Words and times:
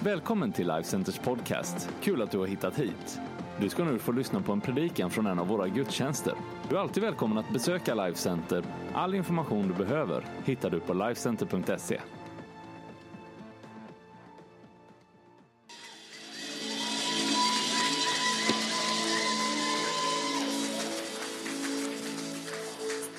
Välkommen 0.00 0.52
till 0.52 0.68
Life 0.68 0.82
Centers 0.88 1.18
podcast. 1.18 1.88
Kul 2.02 2.22
att 2.22 2.30
du 2.30 2.38
har 2.38 2.46
hittat 2.46 2.78
hit. 2.78 3.20
Du 3.60 3.68
ska 3.68 3.84
nu 3.84 3.98
få 3.98 4.12
lyssna 4.12 4.40
på 4.40 4.52
en 4.52 4.60
predikan 4.60 5.10
från 5.10 5.26
en 5.26 5.38
av 5.38 5.48
våra 5.48 5.68
gudstjänster. 5.68 6.34
Du 6.68 6.76
är 6.76 6.80
alltid 6.80 7.02
välkommen 7.02 7.38
att 7.38 7.52
besöka 7.52 7.94
Life 7.94 8.18
Center. 8.18 8.64
All 8.94 9.14
information 9.14 9.68
du 9.68 9.74
behöver 9.74 10.24
hittar 10.44 10.70
du 10.70 10.80
på 10.80 10.94
lifecenter.se. 10.94 12.00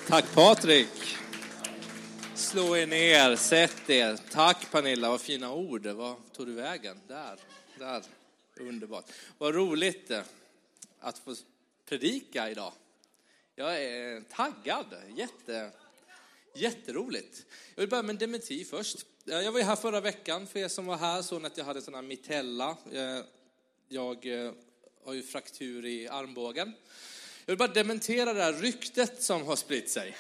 Tack 0.08 0.36
Patrik. 0.36 0.99
Slå 2.50 2.76
er 2.76 2.88
ner, 2.88 3.36
sätt 3.36 3.90
er. 3.90 4.16
Tack 4.32 4.72
Pernilla, 4.72 5.10
vad 5.10 5.22
fina 5.22 5.54
ord. 5.54 5.86
Vad 5.86 6.16
tog 6.34 6.48
du 6.48 6.54
vägen? 6.54 7.02
Där, 7.08 7.40
där. 7.80 8.04
Underbart. 8.60 9.06
Vad 9.38 9.56
roligt 9.56 10.12
eh, 10.12 10.22
att 11.00 11.18
få 11.18 11.36
predika 11.86 12.50
idag. 12.50 12.74
Jag 13.56 13.84
är 13.84 14.22
taggad. 14.22 14.86
Jätte, 15.16 15.72
jätteroligt. 16.56 17.46
Jag 17.76 17.82
vill 17.82 17.90
börja 17.90 18.04
med 18.04 18.10
en 18.10 18.18
dementi 18.18 18.66
först. 18.66 19.06
Eh, 19.28 19.40
jag 19.40 19.52
var 19.52 19.60
ju 19.60 19.66
här 19.66 19.76
förra 19.76 20.02
veckan. 20.02 20.48
För 20.48 20.60
er 20.60 20.68
som 20.68 20.86
var 20.86 20.98
här 20.98 21.22
såg 21.22 21.46
att 21.46 21.58
jag 21.58 21.66
hade 21.66 21.80
en 21.80 21.84
sån 21.84 21.96
här 21.96 22.02
mitella. 22.02 22.78
Eh, 22.92 23.20
jag 23.88 24.26
har 25.06 25.14
ju 25.14 25.24
fraktur 25.24 25.86
i 25.86 26.08
armbågen. 26.08 26.74
Jag 27.46 27.52
vill 27.52 27.58
bara 27.58 27.74
dementera 27.74 28.34
det 28.34 28.44
här 28.44 28.54
ryktet 28.54 29.24
som 29.24 29.46
har 29.46 29.56
spritt 29.56 29.90
sig. 29.90 30.16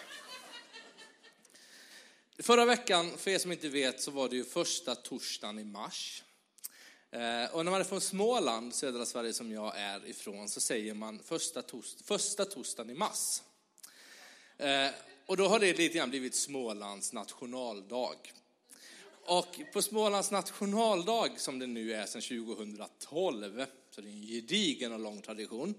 Förra 2.41 2.65
veckan, 2.65 3.17
för 3.17 3.31
er 3.31 3.37
som 3.37 3.51
inte 3.51 3.69
vet, 3.69 4.01
så 4.01 4.11
var 4.11 4.29
det 4.29 4.35
ju 4.35 4.45
första 4.45 4.95
torsdagen 4.95 5.59
i 5.59 5.63
mars. 5.63 6.23
Eh, 7.11 7.55
och 7.55 7.65
när 7.65 7.71
man 7.71 7.79
är 7.79 7.83
från 7.83 8.01
Småland, 8.01 8.75
södra 8.75 9.05
Sverige 9.05 9.33
som 9.33 9.51
jag 9.51 9.77
är 9.77 10.05
ifrån, 10.07 10.49
så 10.49 10.59
säger 10.59 10.93
man 10.93 11.19
första, 11.19 11.61
tors 11.61 11.95
första 12.03 12.45
torsdagen 12.45 12.89
i 12.89 12.93
mars. 12.93 13.41
Eh, 14.57 14.89
och 15.25 15.37
då 15.37 15.47
har 15.47 15.59
det 15.59 15.77
lite 15.77 15.97
grann 15.97 16.09
blivit 16.09 16.35
Smålands 16.35 17.13
nationaldag. 17.13 18.33
Och 19.23 19.59
på 19.73 19.81
Smålands 19.81 20.31
nationaldag, 20.31 21.39
som 21.39 21.59
det 21.59 21.67
nu 21.67 21.93
är 21.93 22.05
sedan 22.05 22.21
2012, 22.21 23.65
så 23.89 24.01
det 24.01 24.07
är 24.07 24.11
en 24.11 24.21
gedigen 24.21 24.93
och 24.93 24.99
lång 24.99 25.21
tradition, 25.21 25.75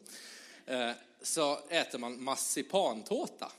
eh, 0.67 0.91
så 1.23 1.59
äter 1.69 1.99
man 1.99 2.25
marsipantårta. 2.25 3.53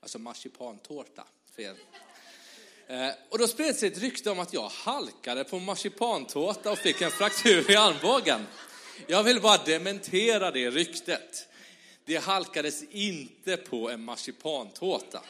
Alltså 0.00 0.18
marsipantårta, 0.18 1.24
för 1.54 1.62
er. 1.62 1.74
Eh, 2.86 3.14
och 3.30 3.38
då 3.38 3.48
spred 3.48 3.76
sig 3.76 3.88
ett 3.88 3.98
rykte 3.98 4.30
om 4.30 4.38
att 4.38 4.52
jag 4.52 4.68
halkade 4.68 5.44
på 5.44 5.58
marsipantårta 5.58 6.72
och 6.72 6.78
fick 6.78 7.00
en 7.00 7.10
fraktur 7.10 7.70
i 7.70 7.76
armbågen. 7.76 8.46
Jag 9.06 9.22
vill 9.22 9.40
bara 9.40 9.56
dementera 9.64 10.50
det 10.50 10.70
ryktet. 10.70 11.48
Det 12.04 12.16
halkades 12.16 12.82
inte 12.90 13.56
på 13.56 13.90
en 13.90 14.04
marsipantårta. 14.04 15.22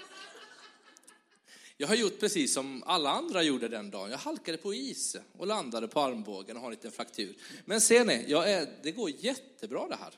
Jag 1.76 1.88
har 1.88 1.94
gjort 1.94 2.20
precis 2.20 2.54
som 2.54 2.82
alla 2.86 3.10
andra 3.10 3.42
gjorde 3.42 3.68
den 3.68 3.90
dagen. 3.90 4.10
Jag 4.10 4.18
halkade 4.18 4.58
på 4.58 4.74
is 4.74 5.16
och 5.38 5.46
landade 5.46 5.88
på 5.88 6.00
armbågen 6.00 6.56
och 6.56 6.62
har 6.62 6.68
en 6.68 6.74
liten 6.74 6.92
fraktur. 6.92 7.36
Men 7.64 7.80
ser 7.80 8.04
ni, 8.04 8.24
jag 8.28 8.50
är, 8.50 8.68
det 8.82 8.90
går 8.90 9.10
jättebra 9.10 9.88
det 9.88 9.96
här. 9.96 10.14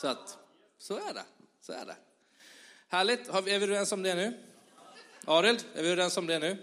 Så 0.00 0.06
att, 0.06 0.38
så 0.78 0.96
är 0.96 1.14
det. 1.14 1.24
Så 1.60 1.72
är 1.72 1.86
det. 1.86 1.96
Härligt. 2.88 3.28
Är 3.28 3.42
vi 3.42 3.50
överens 3.50 3.92
om 3.92 4.02
det 4.02 4.14
nu? 4.14 4.51
Arild, 5.26 5.64
är 5.74 5.82
vi 5.82 5.88
överens 5.88 6.16
om 6.16 6.26
det 6.26 6.38
nu? 6.38 6.56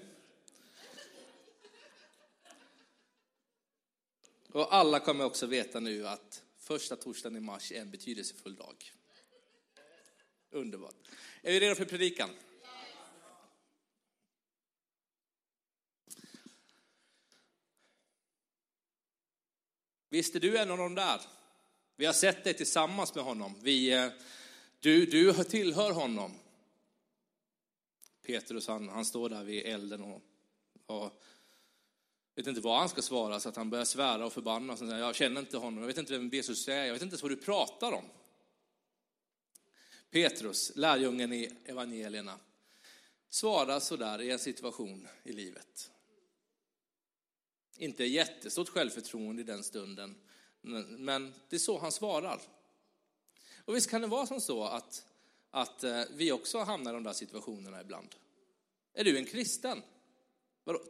Och 4.52 4.76
alla 4.76 5.00
kommer 5.00 5.26
också 5.26 5.46
veta 5.46 5.80
nu 5.80 6.08
att 6.08 6.44
första 6.58 6.96
torsdagen 6.96 7.38
i 7.38 7.40
mars 7.40 7.72
är 7.72 7.82
en 7.82 7.92
betydelsefull 7.92 8.56
dag. 8.56 8.92
Underbart. 10.52 10.96
Är 11.42 11.52
vi 11.52 11.60
redo 11.60 11.76
för 11.76 11.86
predikan? 11.86 12.30
Visst 20.10 20.36
är 20.36 20.40
du 20.40 20.58
en 20.58 20.72
av 20.72 20.78
de 20.78 20.96
där? 20.96 21.22
Vi 21.96 22.06
har 22.06 22.14
sett 22.14 22.44
dig 22.44 22.54
tillsammans 22.54 23.16
med 23.16 23.24
honom. 23.24 23.56
Vi, 23.62 23.94
eh, 23.94 24.10
du, 24.80 25.06
du 25.06 25.34
tillhör 25.44 25.92
honom. 25.92 26.40
Petrus 28.30 28.68
han, 28.68 28.90
han 28.90 29.06
står 29.06 29.30
där 29.30 29.44
vid 29.44 29.66
elden 29.66 30.02
och, 30.02 30.22
och 30.86 31.22
vet 32.36 32.48
inte 32.48 32.62
vad 32.62 32.80
han 32.80 32.90
ska 32.90 33.02
svara 33.02 33.40
så 33.40 33.50
att 33.50 33.56
han 33.56 33.70
börjar 33.70 33.86
svära 33.86 34.26
och 34.26 34.34
förbanna. 34.34 34.74
Och 34.74 34.80
säger, 34.80 34.98
jag 34.98 35.16
känner 35.16 35.42
inte 35.42 35.58
honom, 35.58 35.80
jag 35.80 35.88
vet 35.88 35.98
inte 35.98 36.12
vem 36.18 36.30
Jesus 36.30 36.68
är, 36.68 36.86
jag 36.86 36.94
vet 36.94 37.02
inte 37.02 37.14
ens 37.14 37.22
vad 37.22 37.32
du 37.32 37.38
pratar 37.38 37.92
om. 37.92 38.06
Petrus, 40.12 40.72
lärjungen 40.76 41.34
i 41.34 41.50
evangelierna, 41.66 42.40
svarar 43.30 43.80
sådär 43.80 44.22
i 44.22 44.32
en 44.32 44.40
situation 44.40 45.08
i 45.24 45.32
livet. 45.34 45.92
Inte 47.78 48.04
jättestort 48.04 48.70
självförtroende 48.70 49.42
i 49.42 49.46
den 49.46 49.64
stunden, 49.64 50.16
men- 50.62 51.06
men 51.06 51.34
det 51.50 51.56
är 51.56 51.60
så 51.60 51.80
han 51.80 51.92
svarar. 51.92 52.42
Och 53.66 53.76
visst 53.76 53.90
kan 53.90 54.02
det 54.02 54.08
vara 54.08 54.28
som 54.28 54.42
så 54.42 54.64
att, 54.64 55.06
att 55.52 55.84
eh, 55.84 56.02
vi 56.12 56.32
också 56.32 56.60
hamnar 56.60 56.92
i 56.92 56.94
de 56.94 57.04
där 57.04 57.14
situationerna 57.14 57.82
ibland. 57.82 58.16
Är 58.94 59.04
du 59.04 59.18
en 59.18 59.26
kristen? 59.26 59.82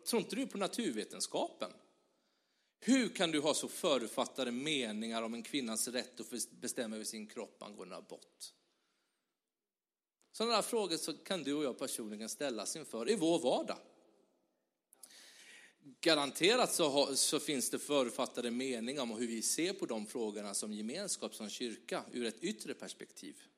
Tror 0.06 0.22
inte 0.22 0.36
du 0.36 0.48
på 0.48 0.58
naturvetenskapen? 0.58 1.72
Hur 2.80 3.10
kan 3.10 3.32
du 3.32 3.40
ha 3.40 3.54
så 3.54 3.68
förutfattade 3.68 4.52
meningar 4.52 5.22
om 5.22 5.34
en 5.34 5.44
kvinnas 5.44 5.88
rätt 5.88 6.20
att 6.20 6.52
bestämma 6.52 6.96
över 6.96 7.06
sin 7.06 7.28
kropp 7.28 7.64
angående 7.64 7.96
abort? 7.96 8.54
Sådana 10.32 10.56
där 10.56 10.62
frågor 10.62 10.98
så 10.98 11.14
kan 11.14 11.44
du 11.44 11.54
och 11.54 11.64
jag 11.64 11.80
personligen 11.80 12.30
ställas 12.30 12.76
inför 12.76 13.10
i 13.10 13.16
vår 13.16 13.40
vardag. 13.40 13.78
Garanterat 16.02 16.74
så, 16.74 16.90
har, 16.90 17.16
så 17.16 17.40
finns 17.40 17.70
det 17.70 17.80
förutfattade 17.80 18.52
meningar 18.52 19.02
om 19.02 19.12
hur 19.12 19.28
vi 19.28 19.42
ser 19.42 19.74
på 19.74 19.86
de 19.86 20.06
frågorna 20.06 20.54
som 20.54 20.74
gemenskap, 20.74 21.36
som 21.36 21.50
kyrka, 21.50 22.04
ur 22.12 22.26
ett 22.26 22.44
yttre 22.44 22.74
perspektiv. 22.74 23.49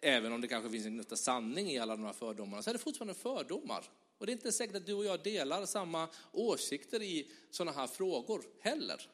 Även 0.00 0.32
om 0.32 0.40
det 0.40 0.48
kanske 0.48 0.70
finns 0.70 0.86
en 0.86 0.92
gnutta 0.94 1.16
sanning 1.16 1.70
i 1.70 1.78
alla 1.78 1.96
de 1.96 2.04
här 2.04 2.12
fördomarna, 2.12 2.62
så 2.62 2.70
är 2.70 2.74
det 2.74 2.78
fortfarande 2.78 3.14
fördomar. 3.14 3.90
Och 4.18 4.26
det 4.26 4.32
är 4.32 4.34
inte 4.34 4.52
säkert 4.52 4.76
att 4.76 4.86
du 4.86 4.94
och 4.94 5.04
jag 5.04 5.22
delar 5.22 5.66
samma 5.66 6.08
åsikter 6.32 7.02
i 7.02 7.30
sådana 7.50 7.72
här 7.76 7.86
frågor 7.86 8.44
heller. 8.60 9.10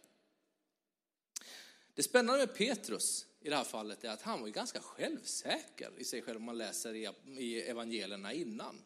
Det 1.94 2.02
spännande 2.02 2.46
med 2.46 2.56
Petrus 2.56 3.26
i 3.40 3.48
det 3.48 3.56
här 3.56 3.64
fallet 3.64 4.04
är 4.04 4.10
att 4.10 4.22
han 4.22 4.40
var 4.40 4.46
ju 4.46 4.52
ganska 4.52 4.80
självsäker 4.80 5.92
i 5.98 6.04
sig 6.04 6.22
själv 6.22 6.36
om 6.36 6.44
man 6.44 6.58
läser 6.58 6.94
i- 6.94 7.08
i 7.26 7.62
evangelierna 7.62 8.32
innan. 8.32 8.82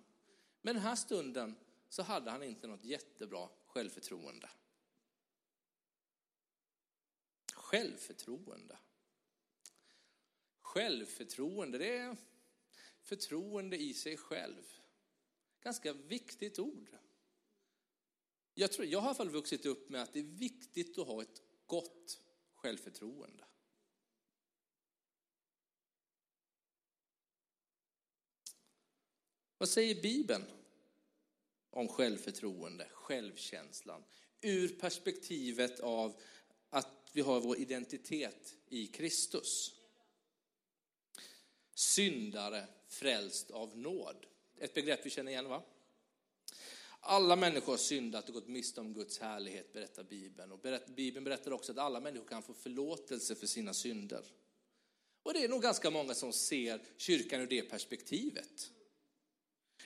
Men 0.63 0.75
den 0.75 0.83
här 0.85 0.97
stunden 0.97 1.55
så 1.89 2.03
hade 2.03 2.31
han 2.31 2.43
inte 2.43 2.67
något 2.67 2.85
jättebra 2.85 3.49
självförtroende. 3.67 4.51
Självförtroende. 7.55 8.79
Självförtroende, 10.71 11.79
det 11.79 11.97
är 11.97 12.17
förtroende 13.03 13.77
i 13.77 13.95
sig 13.95 14.17
själv. 14.17 14.63
Ganska 15.63 15.93
viktigt 15.93 16.59
ord. 16.59 16.97
Jag, 18.55 18.73
tror, 18.73 18.87
jag 18.87 18.99
har 18.99 19.07
i 19.07 19.09
alla 19.09 19.15
fall 19.15 19.31
vuxit 19.31 19.67
upp 19.67 19.89
med 19.89 20.03
att 20.03 20.13
det 20.13 20.21
är 20.21 20.25
viktigt 20.25 20.99
att 20.99 21.07
ha 21.07 21.23
ett 21.23 21.43
gott 21.67 22.21
självförtroende. 22.55 23.45
Vad 29.59 29.69
säger 29.69 30.03
Bibeln 30.03 30.45
om 31.71 31.89
självförtroende, 31.89 32.89
självkänslan? 32.93 34.05
Ur 34.41 34.69
perspektivet 34.69 35.81
av 35.81 36.21
att 36.69 37.11
vi 37.13 37.21
har 37.21 37.41
vår 37.41 37.59
identitet 37.59 38.57
i 38.69 38.87
Kristus. 38.87 39.80
Syndare 41.81 42.67
frälst 42.89 43.51
av 43.51 43.79
nåd. 43.79 44.27
Ett 44.59 44.75
begrepp 44.75 45.07
vi 45.07 45.11
känner 45.11 45.33
igen 45.33 45.49
va? 45.49 45.63
Alla 47.01 47.37
människor 47.37 47.73
har 47.73 47.79
syndat 47.79 48.29
och 48.29 48.35
gått 48.35 48.49
miste 48.49 48.81
om 48.81 48.95
Guds 48.95 49.19
härlighet, 49.19 49.73
berättar 49.73 50.05
Bibeln. 50.05 50.53
Och 50.53 50.59
berätt, 50.59 50.87
Bibeln 50.87 51.25
berättar 51.25 51.51
också 51.51 51.73
att 51.73 51.79
alla 51.79 52.01
människor 52.01 52.27
kan 52.27 52.43
få 52.43 52.55
förlåtelse 52.55 53.35
för 53.35 53.47
sina 53.47 53.75
synder. 53.75 54.25
Och 55.23 55.33
det 55.33 55.45
är 55.45 55.49
nog 55.49 55.63
ganska 55.63 55.91
många 55.91 56.15
som 56.15 56.33
ser 56.33 56.83
kyrkan 56.97 57.41
ur 57.41 57.47
det 57.47 57.63
perspektivet. 57.63 58.71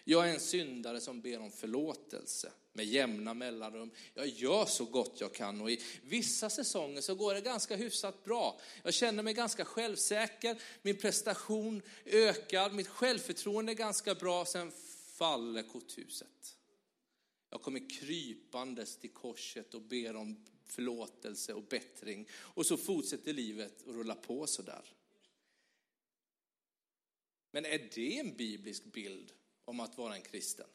Jag 0.05 0.29
är 0.29 0.35
en 0.35 0.41
syndare 0.41 1.01
som 1.01 1.21
ber 1.21 1.41
om 1.41 1.51
förlåtelse 1.51 2.53
med 2.73 2.87
jämna 2.87 3.35
mellanrum. 3.35 3.91
Jag 4.15 4.27
gör 4.27 4.67
så 4.67 4.85
gott 4.85 5.21
jag 5.21 5.35
kan 5.35 5.61
och 5.61 5.71
i 5.71 5.81
vissa 6.03 6.51
säsonger 6.51 7.01
så 7.01 7.15
går 7.15 7.35
det 7.35 7.41
ganska 7.41 7.77
hyfsat 7.77 8.25
bra. 8.25 8.61
Jag 8.83 8.95
känner 8.95 9.23
mig 9.23 9.35
ganska 9.35 9.65
självsäker, 9.65 10.62
min 10.83 10.97
prestation 10.97 11.83
ökar, 12.05 12.71
mitt 12.71 12.89
självförtroende 12.89 13.73
är 13.73 13.77
ganska 13.77 14.15
bra, 14.15 14.45
sen 14.45 14.73
faller 15.15 15.62
korthuset. 15.62 16.57
Jag 17.50 17.62
kommer 17.62 17.91
krypandes 17.91 18.97
till 18.97 19.12
korset 19.12 19.75
och 19.75 19.83
ber 19.83 20.17
om 20.17 20.45
förlåtelse 20.65 21.53
och 21.53 21.62
bättring. 21.62 22.29
Och 22.33 22.67
så 22.67 22.77
fortsätter 22.77 23.33
livet 23.33 23.81
att 23.81 23.95
rulla 23.95 24.15
på 24.15 24.47
sådär. 24.47 24.85
Men 27.50 27.65
är 27.65 27.91
det 27.95 28.19
en 28.19 28.37
biblisk 28.37 28.85
bild 28.85 29.33
om 29.64 29.81
att 29.81 29.99
vara 29.99 30.14
en 30.14 30.22
kristen? 30.22 30.66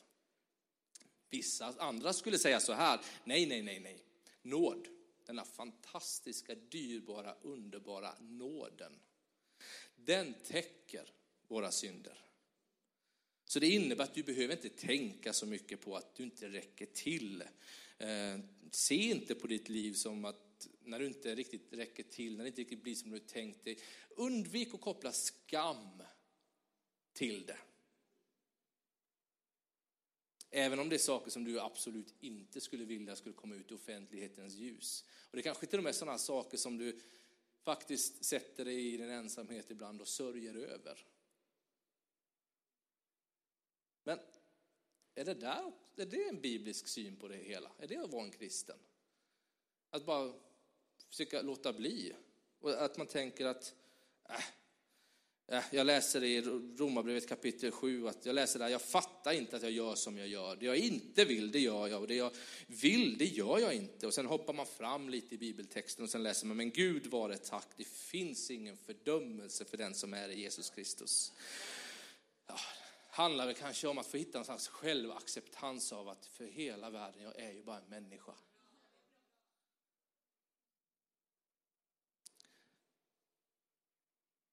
Vissa 1.29 1.73
andra 1.77 2.13
skulle 2.13 2.37
säga 2.37 2.59
så 2.59 2.73
här, 2.73 2.99
nej, 3.23 3.45
nej, 3.45 3.61
nej, 3.61 3.79
nej. 3.79 4.03
Nåd, 4.41 4.87
denna 5.25 5.45
fantastiska, 5.45 6.55
dyrbara, 6.55 7.35
underbara 7.41 8.15
nåden, 8.19 8.99
den 9.95 10.33
täcker 10.47 11.11
våra 11.47 11.71
synder. 11.71 12.25
Så 13.45 13.59
det 13.59 13.67
innebär 13.67 14.03
att 14.03 14.13
du 14.13 14.23
behöver 14.23 14.55
inte 14.55 14.69
tänka 14.69 15.33
så 15.33 15.45
mycket 15.45 15.81
på 15.81 15.95
att 15.95 16.15
du 16.15 16.23
inte 16.23 16.49
räcker 16.49 16.85
till. 16.85 17.43
Eh, 17.97 18.39
se 18.71 18.95
inte 18.95 19.35
på 19.35 19.47
ditt 19.47 19.69
liv 19.69 19.93
som 19.93 20.25
att 20.25 20.67
när 20.83 20.99
du 20.99 21.05
inte 21.05 21.35
riktigt 21.35 21.73
räcker 21.73 22.03
till, 22.03 22.37
när 22.37 22.43
det 22.43 22.47
inte 22.47 22.61
riktigt 22.61 22.83
blir 22.83 22.95
som 22.95 23.11
du 23.11 23.19
tänkt 23.19 23.63
dig. 23.63 23.79
Undvik 24.09 24.73
att 24.73 24.81
koppla 24.81 25.11
skam 25.11 26.03
till 27.13 27.45
det. 27.45 27.57
Även 30.51 30.79
om 30.79 30.89
det 30.89 30.95
är 30.95 30.97
saker 30.97 31.31
som 31.31 31.43
du 31.43 31.59
absolut 31.59 32.13
inte 32.19 32.61
skulle 32.61 32.85
vilja 32.85 33.15
skulle 33.15 33.35
komma 33.35 33.55
ut 33.55 33.71
i 33.71 33.73
offentlighetens 33.73 34.53
ljus. 34.53 35.05
Och 35.31 35.37
det 35.37 35.43
kanske 35.43 35.65
till 35.65 35.79
och 35.79 35.83
med 35.83 35.89
är 35.89 35.93
sådana 35.93 36.17
saker 36.17 36.57
som 36.57 36.77
du 36.77 36.99
faktiskt 37.63 38.25
sätter 38.25 38.65
dig 38.65 38.93
i 38.93 38.97
din 38.97 39.09
ensamhet 39.09 39.71
ibland 39.71 40.01
och 40.01 40.07
sörjer 40.07 40.55
över. 40.55 41.05
Men 44.03 44.19
är 45.15 45.25
det, 45.25 45.33
där, 45.33 45.71
är 45.95 46.05
det 46.05 46.27
en 46.27 46.41
biblisk 46.41 46.87
syn 46.87 47.15
på 47.15 47.27
det 47.27 47.37
hela? 47.37 47.71
Är 47.77 47.87
det 47.87 47.97
att 47.97 48.11
vara 48.11 48.23
en 48.23 48.31
kristen? 48.31 48.77
Att 49.89 50.05
bara 50.05 50.33
försöka 51.09 51.41
låta 51.41 51.73
bli? 51.73 52.13
Och 52.59 52.83
att 52.83 52.97
man 52.97 53.07
tänker 53.07 53.45
att 53.45 53.75
äh, 54.29 54.43
Eh, 55.51 55.63
jag 55.71 55.87
läser 55.87 56.23
i 56.23 56.41
Romarbrevet 56.77 57.29
kapitel 57.29 57.71
7, 57.71 58.07
att 58.07 58.25
jag 58.25 58.35
läser 58.35 58.59
där, 58.59 58.67
jag 58.67 58.81
fattar 58.81 59.31
inte 59.31 59.55
att 59.55 59.61
jag 59.61 59.71
gör 59.71 59.95
som 59.95 60.17
jag 60.17 60.27
gör. 60.27 60.55
Det 60.55 60.65
jag 60.65 60.77
inte 60.77 61.25
vill, 61.25 61.51
det 61.51 61.59
gör 61.59 61.87
jag. 61.87 62.01
Och 62.01 62.07
det 62.07 62.15
jag 62.15 62.31
vill, 62.67 63.17
det 63.17 63.25
gör 63.25 63.59
jag 63.59 63.73
inte. 63.73 64.07
Och 64.07 64.13
sen 64.13 64.25
hoppar 64.25 64.53
man 64.53 64.65
fram 64.65 65.09
lite 65.09 65.35
i 65.35 65.37
bibeltexten 65.37 66.03
och 66.03 66.09
sen 66.09 66.23
läser 66.23 66.47
man, 66.47 66.57
men 66.57 66.71
Gud 66.71 67.07
var 67.07 67.33
tack, 67.33 67.67
det 67.77 67.87
finns 67.87 68.51
ingen 68.51 68.77
fördömelse 68.77 69.65
för 69.65 69.77
den 69.77 69.93
som 69.93 70.13
är 70.13 70.29
i 70.29 70.39
Jesus 70.39 70.69
Kristus. 70.69 71.33
Ja, 72.47 72.55
handlar 73.09 73.45
väl 73.45 73.55
kanske 73.55 73.87
om 73.87 73.97
att 73.97 74.07
få 74.07 74.17
hitta 74.17 74.37
en 74.37 74.45
slags 74.45 74.67
självacceptans 74.67 75.93
av 75.93 76.09
att 76.09 76.25
för 76.25 76.45
hela 76.45 76.89
världen, 76.89 77.23
jag 77.23 77.39
är 77.39 77.51
ju 77.51 77.63
bara 77.63 77.77
en 77.77 77.89
människa. 77.89 78.33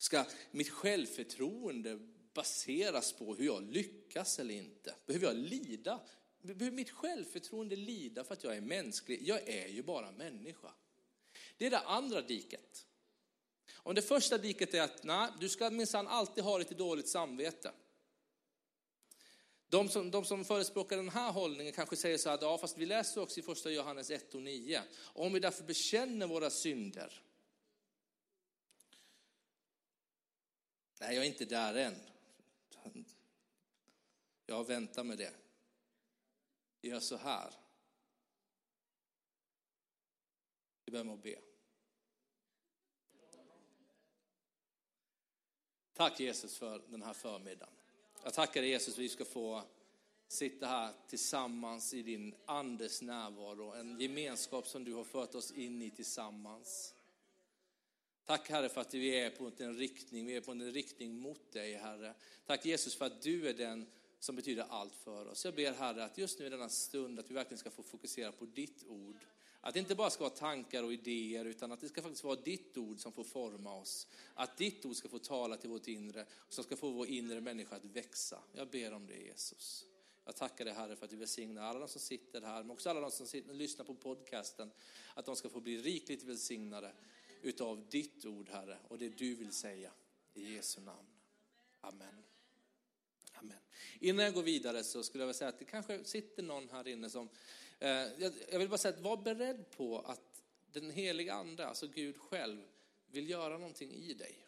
Ska 0.06 0.24
mitt 0.50 0.70
självförtroende 0.70 1.98
baseras 2.34 3.12
på 3.12 3.34
hur 3.34 3.46
jag 3.46 3.62
lyckas 3.62 4.38
eller 4.38 4.54
inte? 4.54 4.94
Behöver 5.06 5.26
jag 5.26 5.36
lida? 5.36 6.00
Behöver 6.42 6.70
mitt 6.70 6.90
självförtroende 6.90 7.76
lida 7.76 8.24
för 8.24 8.34
att 8.34 8.44
jag 8.44 8.56
är 8.56 8.60
mänsklig? 8.60 9.22
Jag 9.22 9.48
är 9.48 9.68
ju 9.68 9.82
bara 9.82 10.12
människa. 10.12 10.72
Det 11.56 11.66
är 11.66 11.70
det 11.70 11.78
andra 11.78 12.22
diket. 12.22 12.86
Om 13.74 13.94
det 13.94 14.02
första 14.02 14.38
diket 14.38 14.74
är 14.74 14.82
att 14.82 15.04
nej, 15.04 15.28
du 15.40 15.48
ska 15.48 15.70
minsann 15.70 16.06
alltid 16.06 16.44
ha 16.44 16.58
lite 16.58 16.74
dåligt 16.74 17.08
samvete. 17.08 17.72
De 19.68 19.88
som, 19.88 20.10
de 20.10 20.24
som 20.24 20.44
förespråkar 20.44 20.96
den 20.96 21.08
här 21.08 21.32
hållningen 21.32 21.72
kanske 21.72 21.96
säger 21.96 22.18
så 22.18 22.30
här, 22.30 22.38
ja 22.40 22.58
fast 22.58 22.78
vi 22.78 22.86
läser 22.86 23.22
också 23.22 23.40
i 23.40 23.42
första 23.42 23.70
Johannes 23.70 24.10
1 24.10 24.34
och 24.34 24.42
9. 24.42 24.82
Om 25.02 25.32
vi 25.32 25.40
därför 25.40 25.64
bekänner 25.64 26.26
våra 26.26 26.50
synder 26.50 27.22
Nej, 31.06 31.14
jag 31.14 31.24
är 31.24 31.28
inte 31.28 31.44
där 31.44 31.74
än. 31.74 31.94
Jag 34.46 34.66
väntar 34.66 35.04
med 35.04 35.18
det. 35.18 35.32
Gör 36.80 37.00
så 37.00 37.16
här. 37.16 37.54
Vi 40.84 40.92
börjar 40.92 41.04
med 41.04 41.14
att 41.14 41.22
be. 41.22 41.38
Tack 45.94 46.20
Jesus 46.20 46.58
för 46.58 46.82
den 46.88 47.02
här 47.02 47.14
förmiddagen. 47.14 47.74
Jag 48.24 48.34
tackar 48.34 48.60
dig 48.60 48.70
Jesus 48.70 48.94
för 48.94 49.02
att 49.02 49.04
vi 49.04 49.08
ska 49.08 49.24
få 49.24 49.62
sitta 50.28 50.66
här 50.66 50.94
tillsammans 51.08 51.94
i 51.94 52.02
din 52.02 52.34
andes 52.46 53.02
närvaro. 53.02 53.72
En 53.72 54.00
gemenskap 54.00 54.66
som 54.66 54.84
du 54.84 54.94
har 54.94 55.04
fört 55.04 55.34
oss 55.34 55.50
in 55.50 55.82
i 55.82 55.90
tillsammans. 55.90 56.95
Tack 58.26 58.50
Herre 58.50 58.68
för 58.68 58.80
att 58.80 58.94
vi 58.94 59.20
är 59.20 59.30
på 59.30 59.52
en 59.58 59.76
riktning, 59.76 60.26
vi 60.26 60.36
är 60.36 60.40
på 60.40 60.52
en 60.52 60.72
riktning 60.72 61.18
mot 61.18 61.52
dig 61.52 61.74
Herre. 61.74 62.14
Tack 62.46 62.66
Jesus 62.66 62.94
för 62.94 63.04
att 63.04 63.22
du 63.22 63.48
är 63.48 63.54
den 63.54 63.86
som 64.20 64.36
betyder 64.36 64.66
allt 64.68 64.94
för 64.94 65.26
oss. 65.28 65.44
Jag 65.44 65.54
ber 65.54 65.72
Herre 65.72 66.04
att 66.04 66.18
just 66.18 66.38
nu 66.38 66.46
i 66.46 66.48
denna 66.48 66.68
stund 66.68 67.18
att 67.18 67.30
vi 67.30 67.34
verkligen 67.34 67.58
ska 67.58 67.70
få 67.70 67.82
fokusera 67.82 68.32
på 68.32 68.44
ditt 68.44 68.84
ord. 68.88 69.16
Att 69.60 69.74
det 69.74 69.80
inte 69.80 69.94
bara 69.94 70.10
ska 70.10 70.24
vara 70.24 70.34
tankar 70.34 70.82
och 70.82 70.92
idéer 70.92 71.44
utan 71.44 71.72
att 71.72 71.80
det 71.80 71.88
ska 71.88 72.02
faktiskt 72.02 72.24
vara 72.24 72.36
ditt 72.36 72.78
ord 72.78 73.00
som 73.00 73.12
får 73.12 73.24
forma 73.24 73.74
oss. 73.74 74.06
Att 74.34 74.56
ditt 74.56 74.84
ord 74.84 74.96
ska 74.96 75.08
få 75.08 75.18
tala 75.18 75.56
till 75.56 75.70
vårt 75.70 75.88
inre, 75.88 76.26
som 76.48 76.64
ska 76.64 76.76
få 76.76 76.90
vår 76.90 77.06
inre 77.06 77.40
människa 77.40 77.76
att 77.76 77.84
växa. 77.84 78.38
Jag 78.52 78.68
ber 78.68 78.92
om 78.92 79.06
det 79.06 79.16
Jesus. 79.16 79.84
Jag 80.24 80.36
tackar 80.36 80.64
dig 80.64 80.74
Herre 80.74 80.96
för 80.96 81.04
att 81.04 81.10
du 81.10 81.16
välsignar 81.16 81.62
alla 81.62 81.78
de 81.78 81.88
som 81.88 82.00
sitter 82.00 82.40
här, 82.40 82.62
men 82.62 82.70
också 82.70 82.90
alla 82.90 83.00
de 83.00 83.10
som 83.10 83.26
sitter, 83.26 83.54
lyssnar 83.54 83.84
på 83.84 83.94
podcasten. 83.94 84.70
Att 85.14 85.26
de 85.26 85.36
ska 85.36 85.48
få 85.48 85.60
bli 85.60 85.78
rikligt 85.78 86.22
välsignade 86.22 86.92
utav 87.42 87.88
ditt 87.88 88.24
ord, 88.24 88.48
Herre, 88.48 88.78
och 88.88 88.98
det 88.98 89.08
du 89.08 89.34
vill 89.34 89.52
säga. 89.52 89.92
I 90.34 90.54
Jesu 90.54 90.80
namn. 90.80 91.06
Amen. 91.80 92.22
Amen. 93.32 93.58
Innan 94.00 94.24
jag 94.24 94.34
går 94.34 94.42
vidare 94.42 94.84
så 94.84 95.02
skulle 95.02 95.22
jag 95.22 95.26
vilja 95.26 95.38
säga 95.38 95.48
att 95.48 95.58
det 95.58 95.64
kanske 95.64 96.04
sitter 96.04 96.42
någon 96.42 96.68
här 96.70 96.88
inne 96.88 97.10
som, 97.10 97.28
eh, 97.78 97.88
jag 98.50 98.58
vill 98.58 98.68
bara 98.68 98.78
säga 98.78 98.94
att 98.94 99.00
var 99.00 99.16
beredd 99.16 99.70
på 99.70 99.98
att 99.98 100.42
den 100.72 100.90
heliga 100.90 101.34
ande, 101.34 101.66
alltså 101.66 101.86
Gud 101.86 102.16
själv, 102.16 102.62
vill 103.06 103.30
göra 103.30 103.58
någonting 103.58 103.92
i 103.92 104.14
dig. 104.14 104.46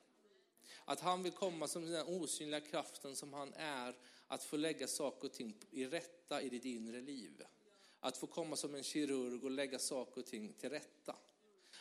Att 0.84 1.00
han 1.00 1.22
vill 1.22 1.32
komma 1.32 1.68
som 1.68 1.86
den 1.86 2.06
osynliga 2.06 2.60
kraften 2.60 3.16
som 3.16 3.32
han 3.32 3.54
är, 3.54 3.96
att 4.26 4.44
få 4.44 4.56
lägga 4.56 4.86
saker 4.86 5.28
och 5.28 5.34
ting 5.34 5.54
i 5.70 5.86
rätta 5.86 6.42
i 6.42 6.48
ditt 6.48 6.64
inre 6.64 7.00
liv. 7.00 7.42
Att 8.00 8.16
få 8.16 8.26
komma 8.26 8.56
som 8.56 8.74
en 8.74 8.82
kirurg 8.82 9.44
och 9.44 9.50
lägga 9.50 9.78
saker 9.78 10.20
och 10.20 10.26
ting 10.26 10.52
till 10.52 10.70
rätta. 10.70 11.16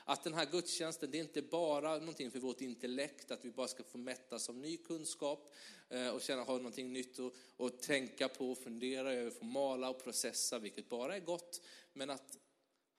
Att 0.09 0.23
den 0.23 0.33
här 0.33 0.45
gudstjänsten, 0.45 1.11
det 1.11 1.17
är 1.17 1.21
inte 1.21 1.41
bara 1.41 1.97
någonting 1.97 2.31
för 2.31 2.39
vårt 2.39 2.61
intellekt, 2.61 3.31
att 3.31 3.45
vi 3.45 3.51
bara 3.51 3.67
ska 3.67 3.83
få 3.83 3.97
mättas 3.97 4.49
av 4.49 4.57
ny 4.57 4.77
kunskap 4.77 5.53
eh, 5.89 6.09
och 6.09 6.21
känna 6.21 6.43
ha 6.43 6.57
någonting 6.57 6.93
nytt 6.93 7.19
att, 7.19 7.33
att 7.57 7.81
tänka 7.81 8.27
på, 8.27 8.55
fundera 8.55 9.13
över, 9.13 9.31
få 9.31 9.45
mala 9.45 9.89
och 9.89 10.03
processa, 10.03 10.59
vilket 10.59 10.89
bara 10.89 11.15
är 11.15 11.19
gott. 11.19 11.61
Men 11.93 12.09
att 12.09 12.37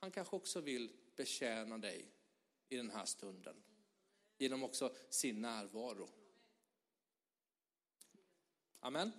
han 0.01 0.11
kanske 0.11 0.37
också 0.37 0.61
vill 0.61 0.91
betjäna 1.17 1.79
dig 1.79 2.05
i 2.69 2.77
den 2.77 2.91
här 2.91 3.05
stunden. 3.05 3.57
Genom 4.39 4.63
också 4.63 4.95
sin 5.09 5.41
närvaro. 5.41 6.09
Amen. 8.81 9.13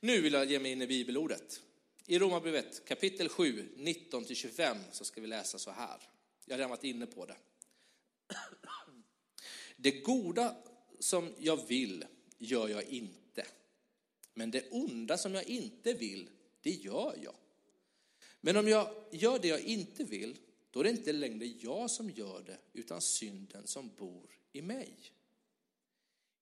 Nu 0.00 0.20
vill 0.20 0.32
jag 0.32 0.50
ge 0.50 0.60
mig 0.60 0.72
in 0.72 0.82
i 0.82 0.86
bibelordet. 0.86 1.62
I 2.10 2.18
Romarbrevet 2.18 2.84
kapitel 2.84 3.28
7, 3.28 3.68
19-25 3.76 4.76
så 4.92 5.04
ska 5.04 5.20
vi 5.20 5.26
läsa 5.26 5.58
så 5.58 5.70
här. 5.70 6.02
Jag 6.44 6.54
har 6.54 6.58
redan 6.58 6.70
varit 6.70 6.84
inne 6.84 7.06
på 7.06 7.26
det. 7.26 7.36
Det 9.76 9.90
goda 9.90 10.56
som 10.98 11.34
jag 11.38 11.66
vill 11.68 12.04
gör 12.38 12.68
jag 12.68 12.84
inte. 12.84 13.46
Men 14.34 14.50
det 14.50 14.70
onda 14.70 15.18
som 15.18 15.34
jag 15.34 15.44
inte 15.44 15.92
vill, 15.92 16.28
det 16.60 16.70
gör 16.70 17.18
jag. 17.22 17.34
Men 18.40 18.56
om 18.56 18.68
jag 18.68 19.04
gör 19.10 19.38
det 19.38 19.48
jag 19.48 19.60
inte 19.60 20.04
vill, 20.04 20.36
då 20.70 20.80
är 20.80 20.84
det 20.84 20.90
inte 20.90 21.12
längre 21.12 21.46
jag 21.46 21.90
som 21.90 22.10
gör 22.10 22.42
det, 22.46 22.58
utan 22.72 23.00
synden 23.00 23.66
som 23.66 23.90
bor 23.96 24.30
i 24.52 24.62
mig. 24.62 24.94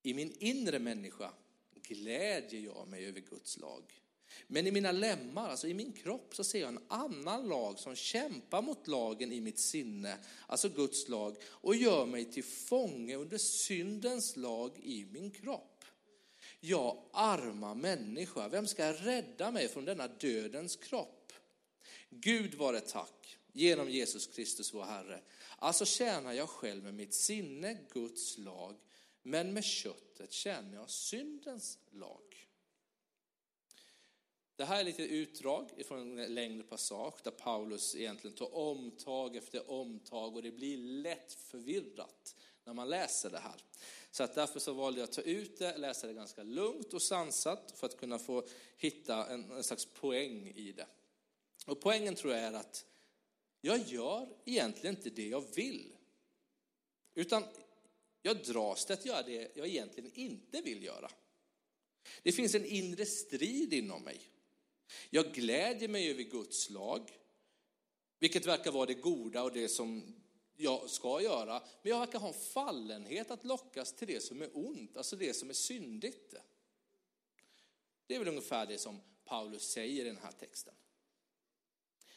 I 0.02 0.14
min 0.14 0.37
inre 0.38 0.78
människa 0.78 1.32
glädjer 1.75 2.61
jag 2.61 2.88
mig 2.88 3.06
över 3.06 3.20
Guds 3.20 3.58
lag. 3.58 4.02
Men 4.47 4.66
i 4.66 4.71
mina 4.71 4.93
lemmar, 4.93 5.50
alltså 5.50 5.69
i 5.69 5.75
min 5.75 5.93
kropp, 5.93 6.35
så 6.35 6.45
ser 6.45 6.61
jag 6.61 6.69
en 6.69 6.85
annan 6.88 7.49
lag 7.49 7.78
som 7.78 7.97
kämpar 7.97 8.62
mot 8.62 8.87
lagen 8.87 9.33
i 9.33 9.40
mitt 9.40 9.59
sinne, 9.59 10.19
alltså 10.47 10.69
Guds 10.69 11.09
lag, 11.09 11.37
och 11.45 11.76
gör 11.76 12.07
mig 12.07 12.33
till 12.33 12.45
fånge 12.45 13.16
under 13.16 13.38
syndens 13.38 14.37
lag 14.37 14.78
i 14.83 15.07
min 15.12 15.31
kropp. 15.31 15.85
Jag 16.61 17.02
arma 17.12 17.75
människa, 17.75 18.49
vem 18.49 18.66
ska 18.66 18.93
rädda 18.93 19.50
mig 19.50 19.69
från 19.69 19.85
denna 19.85 20.09
dödens 20.09 20.76
kropp? 20.76 21.33
Gud 22.11 22.55
var 22.55 22.73
det 22.73 22.81
tack, 22.81 23.38
genom 23.52 23.90
Jesus 23.90 24.26
Kristus 24.26 24.75
vår 24.75 24.85
Herre. 24.85 25.21
Alltså 25.59 25.85
tjänar 25.85 26.33
jag 26.33 26.49
själv 26.49 26.85
med 26.85 26.95
mitt 26.95 27.14
sinne 27.14 27.78
Guds 27.93 28.38
lag, 28.38 28.76
men 29.23 29.52
med 29.52 29.64
köttet 29.64 30.33
tjänar 30.33 30.75
jag 30.75 30.90
syndens 30.90 31.78
lag. 31.90 32.25
Det 34.56 34.64
här 34.64 34.80
är 34.80 34.84
lite 34.84 35.02
utdrag 35.02 35.70
från 35.86 36.18
en 36.18 36.34
längre 36.34 36.62
passage 36.62 37.20
där 37.25 37.30
Paulus 37.30 37.96
egentligen 37.96 38.36
tar 38.36 38.54
omtag 38.54 39.36
efter 39.36 39.70
omtag 39.70 40.36
och 40.36 40.42
det 40.42 40.50
blir 40.50 40.78
lätt 40.78 41.32
förvirrat 41.32 42.36
när 42.64 42.75
man 42.75 42.88
läser 42.88 43.30
det 43.30 43.38
här. 43.38 43.64
Så 44.10 44.22
att 44.22 44.34
därför 44.34 44.60
så 44.60 44.72
valde 44.72 45.00
jag 45.00 45.08
att 45.08 45.12
ta 45.12 45.22
ut 45.22 45.58
det, 45.58 45.76
läsa 45.76 46.06
det 46.06 46.12
ganska 46.12 46.42
lugnt 46.42 46.94
och 46.94 47.02
sansat 47.02 47.72
för 47.76 47.86
att 47.86 47.96
kunna 47.96 48.18
få 48.18 48.46
hitta 48.76 49.26
en, 49.26 49.50
en 49.50 49.64
slags 49.64 49.84
poäng 49.86 50.52
i 50.56 50.72
det. 50.72 50.86
Och 51.66 51.80
poängen 51.80 52.14
tror 52.14 52.32
jag 52.32 52.42
är 52.42 52.52
att 52.52 52.84
jag 53.60 53.78
gör 53.78 54.28
egentligen 54.44 54.96
inte 54.96 55.10
det 55.10 55.28
jag 55.28 55.44
vill. 55.54 55.92
Utan 57.14 57.44
jag 58.22 58.44
dras 58.44 58.84
till 58.84 58.94
att 58.94 59.06
göra 59.06 59.22
det 59.22 59.56
jag 59.56 59.66
egentligen 59.66 60.10
inte 60.14 60.60
vill 60.60 60.82
göra. 60.82 61.10
Det 62.22 62.32
finns 62.32 62.54
en 62.54 62.64
inre 62.64 63.06
strid 63.06 63.72
inom 63.72 64.02
mig. 64.02 64.20
Jag 65.11 65.33
glädjer 65.33 65.88
mig 65.88 66.11
över 66.11 66.23
Guds 66.23 66.71
lag, 66.71 67.11
vilket 68.19 68.47
verkar 68.47 68.73
vara 68.73 68.87
det 68.87 68.95
goda 68.95 69.43
och 69.43 69.52
det 69.52 69.69
som 69.69 70.14
jag 70.57 70.90
ska 70.90 71.23
göra. 71.23 71.62
Men 71.83 71.90
jag 71.90 72.00
verkar 72.00 72.19
ha 72.19 72.28
en 72.28 72.35
fallenhet 72.35 73.31
att 73.31 73.45
lockas 73.45 73.93
till 73.93 74.09
det 74.09 74.21
som 74.21 74.43
är 74.43 74.50
ont, 74.52 74.97
alltså 74.97 75.16
det 75.16 75.35
som 75.35 75.50
är 75.50 75.55
syndigt. 75.55 76.35
Det 78.07 78.14
är 78.14 78.19
väl 78.19 78.28
ungefär 78.28 78.66
det 78.66 78.78
som 78.78 79.00
Paulus 79.25 79.62
säger 79.62 80.05
i 80.05 80.09
den 80.09 80.19
här 80.23 80.33
texten. 80.33 80.75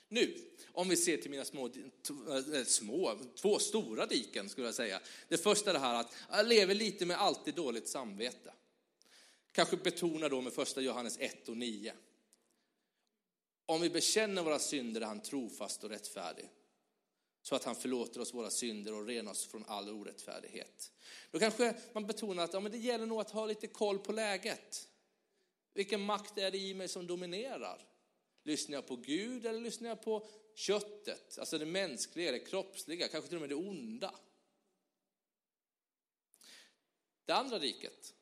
Nu, 0.08 0.36
om 0.72 0.90
vi 0.90 0.98
ser 0.98 1.18
till 1.18 1.32
mina 1.32 1.46
små, 1.46 1.66
eh, 1.68 2.64
små, 2.66 3.20
två 3.36 3.60
stora 3.60 4.06
diken 4.06 4.50
skulle 4.50 4.68
jag 4.68 4.76
säga. 4.76 5.02
Det 5.28 5.38
första 5.38 5.70
är 5.70 5.74
det 5.74 5.80
här 5.80 6.00
att 6.00 6.16
jag 6.30 6.48
lever 6.48 6.76
lite 6.76 7.06
med 7.06 7.18
alltid 7.18 7.56
dåligt 7.56 7.88
samvete. 7.88 8.54
Kanske 9.52 9.78
betona 9.78 10.30
då 10.30 10.42
med 10.42 10.54
första 10.54 10.82
Johannes 10.82 11.18
1 11.20 11.50
och 11.50 11.58
9. 11.58 11.94
Om 13.70 13.82
vi 13.82 13.90
bekänner 13.90 14.44
våra 14.44 14.60
synder 14.60 15.02
är 15.02 15.06
han 15.06 15.22
trofast 15.22 15.84
och 15.84 15.90
rättfärdig. 15.90 16.50
Så 17.42 17.56
att 17.56 17.64
han 17.64 17.76
förlåter 17.76 18.22
oss 18.22 18.34
våra 18.34 18.50
synder 18.50 18.94
och 18.94 19.06
renar 19.06 19.32
oss 19.32 19.46
från 19.46 19.66
all 19.66 19.90
orättfärdighet. 19.90 20.92
Då 21.32 21.40
kanske 21.40 21.76
man 21.94 22.08
betonar 22.08 22.44
att 22.44 22.54
ja, 22.54 22.60
men 22.60 22.72
det 22.72 22.78
gäller 22.78 23.06
nog 23.06 23.22
att 23.22 23.32
ha 23.32 23.46
lite 23.46 23.68
koll 23.68 24.00
på 24.00 24.12
läget. 24.12 24.88
Vilken 25.74 26.02
makt 26.02 26.38
är 26.38 26.52
det 26.52 26.58
i 26.58 26.74
mig 26.74 26.88
som 26.88 27.08
dominerar? 27.08 27.88
Lyssnar 28.44 28.76
jag 28.76 28.88
på 28.88 28.96
Gud 28.96 29.46
eller 29.46 29.62
lyssnar 29.62 29.90
jag 29.90 30.04
på 30.04 30.28
köttet? 30.56 31.40
Alltså 31.40 31.58
det 31.58 31.66
mänskliga, 31.66 32.32
det 32.32 32.40
kroppsliga, 32.40 33.08
kanske 33.08 33.28
till 33.28 33.38
och 33.38 33.42
med 33.42 33.50
det 33.50 33.56
onda. 33.56 34.16
Det 37.26 37.34
andra 37.34 37.60
diket, 37.60 38.14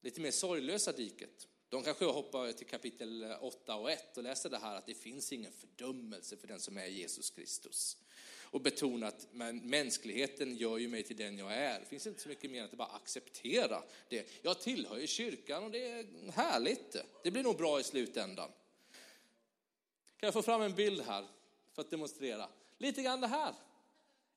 lite 0.00 0.20
mer 0.20 0.30
sorglösa 0.30 0.92
diket. 0.92 1.48
De 1.72 1.82
kanske 1.82 2.04
hoppar 2.04 2.52
till 2.52 2.66
kapitel 2.66 3.36
8 3.40 3.76
och 3.76 3.90
1 3.90 4.16
och 4.16 4.22
läser 4.22 4.50
det 4.50 4.58
här 4.58 4.76
att 4.76 4.86
det 4.86 4.94
finns 4.94 5.32
ingen 5.32 5.52
fördömelse 5.52 6.36
för 6.36 6.48
den 6.48 6.60
som 6.60 6.78
är 6.78 6.86
Jesus 6.86 7.30
Kristus. 7.30 7.96
Och 8.42 8.60
betonar 8.60 9.08
att 9.08 9.26
men 9.32 9.58
mänskligheten 9.58 10.56
gör 10.56 10.78
ju 10.78 10.88
mig 10.88 11.02
till 11.02 11.16
den 11.16 11.38
jag 11.38 11.52
är. 11.52 11.80
Det 11.80 11.86
finns 11.86 12.06
inte 12.06 12.20
så 12.20 12.28
mycket 12.28 12.50
mer 12.50 12.60
än 12.60 12.64
att 12.64 12.72
bara 12.72 12.88
acceptera 12.88 13.82
det. 14.08 14.28
Jag 14.42 14.60
tillhör 14.60 14.98
ju 14.98 15.06
kyrkan 15.06 15.64
och 15.64 15.70
det 15.70 15.90
är 15.90 16.32
härligt. 16.32 16.96
Det 17.22 17.30
blir 17.30 17.42
nog 17.42 17.56
bra 17.56 17.80
i 17.80 17.82
slutändan. 17.82 18.48
Kan 20.16 20.26
jag 20.26 20.34
få 20.34 20.42
fram 20.42 20.62
en 20.62 20.74
bild 20.74 21.02
här 21.02 21.26
för 21.74 21.82
att 21.82 21.90
demonstrera? 21.90 22.48
Lite 22.78 23.02
grann 23.02 23.20
det 23.20 23.26
här. 23.26 23.54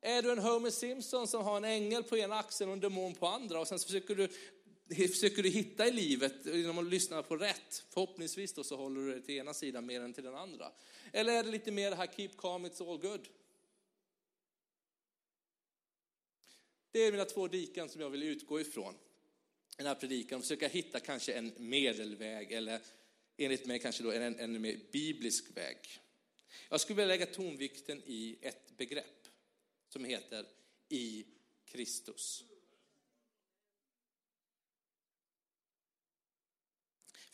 Är 0.01 0.21
du 0.21 0.31
en 0.31 0.39
Homer 0.39 0.69
Simpson 0.69 1.27
som 1.27 1.43
har 1.43 1.57
en 1.57 1.65
ängel 1.65 2.03
på 2.03 2.17
ena 2.17 2.39
axeln 2.39 2.69
och 2.69 2.73
en 2.73 2.79
demon 2.79 3.15
på 3.15 3.27
andra 3.27 3.59
och 3.59 3.67
sen 3.67 3.79
så 3.79 3.85
försöker 3.85 4.15
du, 4.15 4.29
försöker 4.89 5.43
du 5.43 5.49
hitta 5.49 5.87
i 5.87 5.91
livet 5.91 6.45
genom 6.45 6.77
att 6.77 6.85
lyssna 6.85 7.23
på 7.23 7.37
rätt. 7.37 7.83
Förhoppningsvis 7.89 8.53
då 8.53 8.63
så 8.63 8.77
håller 8.77 9.01
du 9.01 9.11
dig 9.11 9.21
till 9.21 9.35
ena 9.35 9.53
sidan 9.53 9.85
mer 9.85 10.01
än 10.01 10.13
till 10.13 10.23
den 10.23 10.35
andra. 10.35 10.71
Eller 11.11 11.33
är 11.33 11.43
det 11.43 11.51
lite 11.51 11.71
mer 11.71 11.89
det 11.89 11.95
här 11.95 12.07
keep 12.07 12.29
calm, 12.37 12.65
it's 12.65 12.91
all 12.91 12.97
good? 12.97 13.27
Det 16.91 16.99
är 16.99 17.11
mina 17.11 17.25
två 17.25 17.47
diken 17.47 17.89
som 17.89 18.01
jag 18.01 18.09
vill 18.09 18.23
utgå 18.23 18.61
ifrån. 18.61 18.95
Den 19.77 19.87
här 19.87 19.95
predikan 19.95 20.37
och 20.37 20.43
försöka 20.43 20.67
hitta 20.67 20.99
kanske 20.99 21.33
en 21.33 21.51
medelväg 21.57 22.51
eller 22.51 22.81
enligt 23.37 23.65
mig 23.65 23.79
kanske 23.79 24.03
då 24.03 24.11
en 24.11 24.39
ännu 24.39 24.59
mer 24.59 24.79
biblisk 24.91 25.57
väg. 25.57 25.77
Jag 26.69 26.81
skulle 26.81 26.95
vilja 26.95 27.07
lägga 27.07 27.25
tonvikten 27.25 28.03
i 28.05 28.37
ett 28.41 28.77
begrepp 28.77 29.27
som 29.89 30.05
heter 30.05 30.45
i 30.89 31.25
Kristus. 31.65 32.43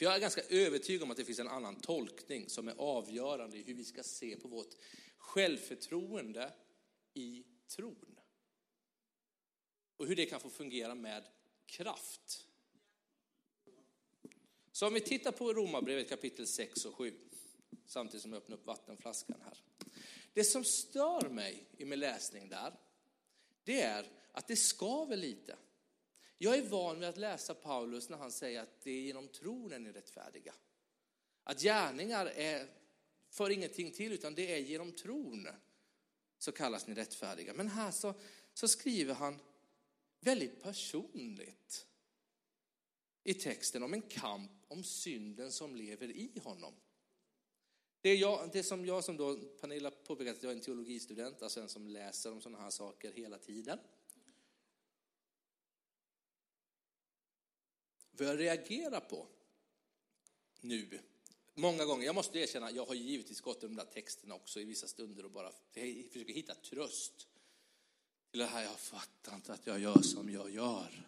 För 0.02 0.06
jag 0.06 0.16
är 0.16 0.20
ganska 0.20 0.42
övertygad 0.42 1.04
om 1.04 1.12
att 1.12 1.18
det 1.18 1.26
finns 1.26 1.40
en 1.40 1.48
annan 1.48 1.76
tolkning 1.76 2.50
som 2.50 2.68
är 2.68 2.74
avgörande 2.78 3.58
i 3.58 3.64
hur 3.64 3.74
vi 3.74 3.84
ska 3.84 4.04
se 4.04 4.36
på 4.36 4.48
vårt 4.48 4.76
självförtroende 5.18 6.54
i 7.14 7.46
tron. 7.68 8.20
Och 9.98 10.08
hur 10.08 10.16
det 10.16 10.26
kan 10.26 10.40
få 10.40 10.50
fungera 10.50 10.96
med 10.96 11.24
kraft. 11.66 12.48
Så 14.72 14.88
om 14.88 14.94
vi 14.94 15.02
tittar 15.02 15.32
på 15.32 15.54
Romarbrevet 15.54 16.10
kapitel 16.10 16.48
6 16.48 16.86
och 16.86 16.96
7, 16.96 17.14
samtidigt 17.86 18.22
som 18.22 18.34
jag 18.34 18.42
öppnar 18.42 18.58
upp 18.58 18.66
vattenflaskan 18.66 19.42
här. 19.46 19.58
Det 20.34 20.44
som 20.44 20.64
stör 20.64 21.30
mig 21.30 21.66
i 21.78 21.86
min 21.86 22.00
läsning 22.00 22.50
där, 22.50 22.74
det 23.64 23.82
är 23.82 24.06
att 24.32 24.48
det 24.48 24.56
skaver 24.56 25.18
lite. 25.18 25.58
Jag 26.44 26.58
är 26.58 26.62
van 26.62 27.00
vid 27.00 27.10
att 27.10 27.18
läsa 27.18 27.54
Paulus 27.54 28.10
när 28.10 28.18
han 28.18 28.32
säger 28.32 28.62
att 28.62 28.82
det 28.84 28.92
är 28.92 29.02
genom 29.02 29.28
tron 29.28 29.74
är 29.74 29.80
ni 29.80 29.92
rättfärdiga. 29.92 30.54
Att 31.44 31.62
gärningar 31.62 32.26
är, 32.26 32.68
för 33.30 33.50
ingenting 33.50 33.92
till, 33.92 34.12
utan 34.12 34.36
det 34.36 34.54
är 34.54 34.58
genom 34.58 34.92
tron 34.92 35.48
så 36.38 36.52
kallas 36.52 36.88
ni 36.88 36.94
rättfärdiga. 36.94 37.54
Men 37.54 37.68
här 37.68 37.92
så, 37.92 38.14
så 38.54 38.68
skriver 38.68 39.14
han 39.14 39.40
väldigt 40.20 40.64
personligt 40.64 41.88
i 43.24 43.34
texten 43.34 43.84
om 43.84 43.94
en 43.94 44.02
kamp 44.02 44.52
om 44.68 44.84
synden 44.84 45.52
som 45.52 45.76
lever 45.76 46.08
i 46.08 46.40
honom. 46.44 46.74
Det, 48.02 48.10
är 48.10 48.18
jag, 48.18 48.50
det 48.54 48.64
som 48.64 48.86
jag 48.86 49.04
som 49.04 49.18
då, 49.18 49.38
Pernilla 49.38 49.92
påpekat 49.92 50.38
att 50.38 50.44
jag 50.44 50.52
är 50.52 50.56
en 50.56 50.62
teologistudent, 50.62 51.42
alltså 51.42 51.62
en 51.62 51.70
som 51.70 51.88
läser 51.88 52.32
om 52.32 52.42
sådana 52.42 52.64
här 52.64 52.70
saker 52.70 53.12
hela 53.12 53.38
tiden. 53.38 53.80
Börjar 58.22 58.38
reagera 58.38 59.00
på 59.00 59.28
nu, 60.62 61.00
många 61.54 61.86
gånger, 61.86 62.06
jag 62.06 62.16
måste 62.16 62.40
erkänna, 62.40 62.72
jag 62.72 62.86
har 62.86 62.94
givetvis 62.94 63.42
gått 63.42 63.64
i 63.64 63.68
de 63.68 63.76
där 63.76 63.86
texterna 63.86 64.36
också 64.36 64.60
i 64.60 64.64
vissa 64.64 64.88
stunder 64.88 65.26
och 65.26 65.32
bara 65.32 65.52
försöker 65.74 66.34
hitta 66.34 66.56
tröst. 66.56 67.28
Till 68.32 68.40
det 68.40 68.46
här, 68.46 68.64
jag 68.64 68.80
fattar 68.80 69.36
inte 69.36 69.54
att 69.54 69.68
jag 69.68 69.80
gör 69.80 70.02
som 70.02 70.30
jag 70.30 70.50
gör. 70.50 71.08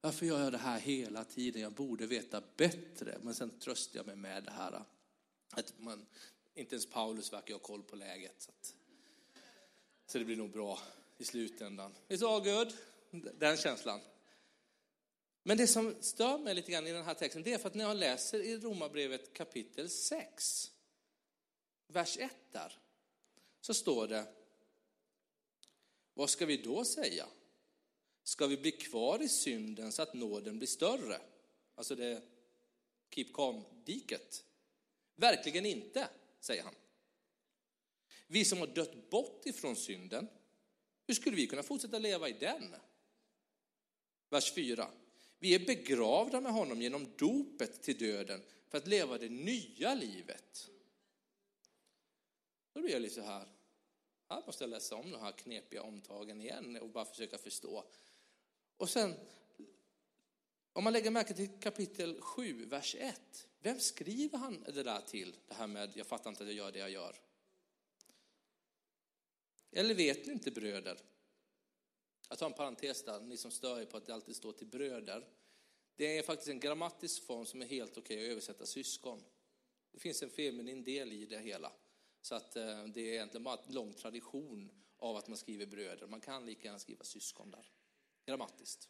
Varför 0.00 0.26
gör 0.26 0.40
jag 0.40 0.52
det 0.52 0.58
här 0.58 0.80
hela 0.80 1.24
tiden? 1.24 1.62
Jag 1.62 1.72
borde 1.72 2.06
veta 2.06 2.42
bättre. 2.56 3.18
Men 3.22 3.34
sen 3.34 3.58
tröstar 3.58 3.98
jag 3.98 4.06
mig 4.06 4.16
med 4.16 4.44
det 4.44 4.50
här. 4.50 4.84
Att 5.50 5.74
man, 5.78 6.06
inte 6.54 6.74
ens 6.74 6.86
Paulus 6.86 7.32
verkar 7.32 7.54
ha 7.54 7.58
koll 7.60 7.82
på 7.82 7.96
läget. 7.96 8.34
Så, 8.38 8.50
att, 8.50 8.74
så 10.06 10.18
det 10.18 10.24
blir 10.24 10.36
nog 10.36 10.50
bra 10.50 10.78
i 11.18 11.24
slutändan. 11.24 11.94
It's 12.08 12.34
all 12.34 12.44
good. 12.44 12.72
Den 13.38 13.56
känslan. 13.56 14.00
Men 15.50 15.56
det 15.56 15.66
som 15.66 15.94
stör 16.00 16.38
mig 16.38 16.54
lite 16.54 16.72
grann 16.72 16.86
i 16.86 16.92
den 16.92 17.04
här 17.04 17.14
texten, 17.14 17.42
det 17.42 17.52
är 17.52 17.58
för 17.58 17.68
att 17.68 17.74
när 17.74 17.84
jag 17.84 17.96
läser 17.96 18.40
i 18.40 18.58
Romarbrevet 18.58 19.32
kapitel 19.32 19.90
6, 19.90 20.72
vers 21.86 22.18
1 22.18 22.32
där, 22.52 22.78
så 23.60 23.74
står 23.74 24.08
det, 24.08 24.26
vad 26.14 26.30
ska 26.30 26.46
vi 26.46 26.56
då 26.56 26.84
säga? 26.84 27.26
Ska 28.22 28.46
vi 28.46 28.56
bli 28.56 28.72
kvar 28.72 29.22
i 29.22 29.28
synden 29.28 29.92
så 29.92 30.02
att 30.02 30.14
nåden 30.14 30.58
blir 30.58 30.68
större? 30.68 31.20
Alltså 31.74 31.94
det 31.94 32.22
keep 33.14 33.28
calm-diket. 33.34 34.44
Verkligen 35.16 35.66
inte, 35.66 36.08
säger 36.40 36.62
han. 36.62 36.74
Vi 38.26 38.44
som 38.44 38.58
har 38.58 38.66
dött 38.66 39.10
bort 39.10 39.46
ifrån 39.46 39.76
synden, 39.76 40.28
hur 41.06 41.14
skulle 41.14 41.36
vi 41.36 41.46
kunna 41.46 41.62
fortsätta 41.62 41.98
leva 41.98 42.28
i 42.28 42.32
den? 42.32 42.74
Vers 44.28 44.52
4. 44.52 44.90
Vi 45.42 45.54
är 45.54 45.66
begravda 45.66 46.40
med 46.40 46.52
honom 46.52 46.82
genom 46.82 47.06
dopet 47.16 47.82
till 47.82 47.98
döden 47.98 48.42
för 48.68 48.78
att 48.78 48.86
leva 48.86 49.18
det 49.18 49.28
nya 49.28 49.94
livet. 49.94 50.70
Då 52.72 52.80
blir 52.80 52.92
jag 52.92 53.02
lite 53.02 53.14
så 53.14 53.20
här, 53.20 53.48
här 54.28 54.42
måste 54.46 54.64
jag 54.64 54.70
läsa 54.70 54.96
om 54.96 55.10
de 55.10 55.20
här 55.20 55.32
knepiga 55.32 55.82
omtagen 55.82 56.40
igen 56.40 56.76
och 56.76 56.90
bara 56.90 57.04
försöka 57.04 57.38
förstå. 57.38 57.84
Och 58.76 58.88
sen, 58.88 59.14
om 60.72 60.84
man 60.84 60.92
lägger 60.92 61.10
märke 61.10 61.34
till 61.34 61.48
kapitel 61.60 62.20
7, 62.20 62.64
vers 62.64 62.96
1. 62.98 63.48
Vem 63.60 63.80
skriver 63.80 64.38
han 64.38 64.64
det 64.74 64.82
där 64.82 65.00
till? 65.00 65.36
Det 65.48 65.54
här 65.54 65.66
med, 65.66 65.90
jag 65.94 66.06
fattar 66.06 66.30
inte 66.30 66.42
att 66.42 66.48
jag 66.48 66.56
gör 66.56 66.72
det 66.72 66.78
jag 66.78 66.90
gör. 66.90 67.16
Eller 69.72 69.94
vet 69.94 70.26
ni 70.26 70.32
inte 70.32 70.50
bröder? 70.50 70.98
Jag 72.28 72.38
tar 72.38 72.46
en 72.46 72.52
parentes 72.52 73.02
där, 73.02 73.20
ni 73.20 73.36
som 73.36 73.50
stör 73.50 73.80
er 73.80 73.84
på 73.84 73.96
att 73.96 74.06
det 74.06 74.14
alltid 74.14 74.36
står 74.36 74.52
till 74.52 74.66
bröder. 74.66 75.28
Det 75.96 76.18
är 76.18 76.22
faktiskt 76.22 76.48
en 76.48 76.60
grammatisk 76.60 77.26
form 77.26 77.46
som 77.46 77.62
är 77.62 77.66
helt 77.66 77.98
okej 77.98 78.24
att 78.24 78.30
översätta 78.30 78.66
syskon. 78.66 79.24
Det 79.92 79.98
finns 79.98 80.22
en 80.22 80.30
feminin 80.30 80.84
del 80.84 81.12
i 81.12 81.26
det 81.26 81.38
hela. 81.38 81.72
Så 82.22 82.34
att 82.34 82.56
eh, 82.56 82.84
det 82.84 83.00
är 83.00 83.12
egentligen 83.12 83.44
bara 83.44 83.58
en 83.66 83.74
lång 83.74 83.92
tradition 83.92 84.70
av 84.96 85.16
att 85.16 85.28
man 85.28 85.36
skriver 85.36 85.66
bröder. 85.66 86.06
Man 86.06 86.20
kan 86.20 86.46
lika 86.46 86.64
gärna 86.64 86.78
skriva 86.78 87.04
syskon 87.04 87.50
där, 87.50 87.70
grammatiskt. 88.26 88.88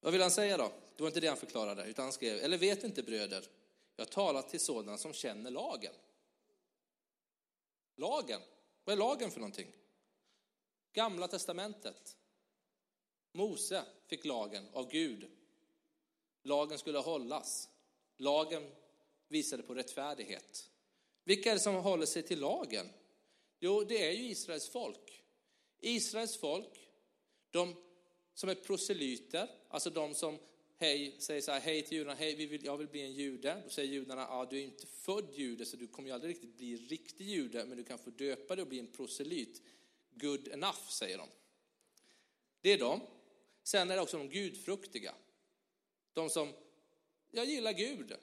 Vad 0.00 0.12
vill 0.12 0.22
han 0.22 0.30
säga 0.30 0.56
då? 0.56 0.72
Det 0.96 1.02
var 1.02 1.08
inte 1.08 1.20
det 1.20 1.28
han 1.28 1.36
förklarade, 1.36 1.84
utan 1.84 2.02
han 2.02 2.12
skrev, 2.12 2.38
eller 2.38 2.58
vet 2.58 2.84
inte 2.84 3.02
bröder, 3.02 3.48
jag 3.96 4.10
talar 4.10 4.42
till 4.42 4.60
sådana 4.60 4.98
som 4.98 5.12
känner 5.12 5.50
lagen. 5.50 5.92
Lagen, 7.96 8.40
vad 8.84 8.92
är 8.92 8.96
lagen 8.96 9.30
för 9.30 9.40
någonting? 9.40 9.72
Gamla 10.96 11.28
testamentet. 11.28 12.16
Mose 13.32 13.84
fick 14.06 14.24
lagen 14.24 14.64
av 14.72 14.90
Gud. 14.90 15.26
Lagen 16.42 16.78
skulle 16.78 16.98
hållas. 16.98 17.68
Lagen 18.16 18.70
visade 19.28 19.62
på 19.62 19.74
rättfärdighet. 19.74 20.70
Vilka 21.24 21.50
är 21.50 21.54
det 21.54 21.60
som 21.60 21.74
håller 21.74 22.06
sig 22.06 22.22
till 22.22 22.40
lagen? 22.40 22.88
Jo, 23.60 23.84
det 23.84 24.08
är 24.08 24.12
ju 24.12 24.28
Israels 24.28 24.68
folk. 24.68 25.24
Israels 25.80 26.36
folk, 26.36 26.88
de 27.50 27.76
som 28.34 28.48
är 28.48 28.54
proselyter, 28.54 29.50
alltså 29.68 29.90
de 29.90 30.14
som 30.14 30.38
hej, 30.76 31.16
säger 31.18 31.40
så 31.40 31.52
här, 31.52 31.60
hej 31.60 31.82
till 31.82 31.98
judarna, 31.98 32.14
hej, 32.14 32.34
vi 32.34 32.46
vill, 32.46 32.64
jag 32.64 32.76
vill 32.76 32.88
bli 32.88 33.00
en 33.00 33.12
jude. 33.12 33.62
Då 33.64 33.70
säger 33.70 33.92
judarna, 33.92 34.22
ja, 34.22 34.46
du 34.50 34.58
är 34.58 34.62
inte 34.62 34.86
född 34.86 35.34
jude, 35.34 35.66
så 35.66 35.76
du 35.76 35.86
kommer 35.86 36.08
ju 36.08 36.14
aldrig 36.14 36.30
riktigt 36.30 36.56
bli 36.56 36.76
riktig 36.76 37.28
jude, 37.28 37.64
men 37.66 37.76
du 37.76 37.84
kan 37.84 37.98
få 37.98 38.10
döpa 38.10 38.56
dig 38.56 38.62
och 38.62 38.68
bli 38.68 38.78
en 38.78 38.92
proselyt. 38.92 39.62
Good 40.20 40.48
enough, 40.48 40.88
säger 40.88 41.18
de. 41.18 41.28
Det 42.60 42.72
är 42.72 42.78
de. 42.78 43.00
Sen 43.62 43.90
är 43.90 43.96
det 43.96 44.02
också 44.02 44.18
de 44.18 44.28
gudfruktiga. 44.28 45.14
De 46.12 46.30
som, 46.30 46.52
jag 47.30 47.46
gillar 47.46 47.72
Gud, 47.72 48.16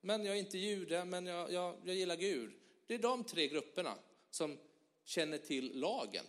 men 0.00 0.24
jag 0.24 0.34
är 0.34 0.38
inte 0.38 0.58
jude, 0.58 1.04
men 1.04 1.26
jag, 1.26 1.52
jag, 1.52 1.76
jag 1.84 1.96
gillar 1.96 2.16
Gud. 2.16 2.52
Det 2.86 2.94
är 2.94 2.98
de 2.98 3.24
tre 3.24 3.48
grupperna 3.48 3.98
som 4.30 4.58
känner 5.04 5.38
till 5.38 5.80
lagen. 5.80 6.24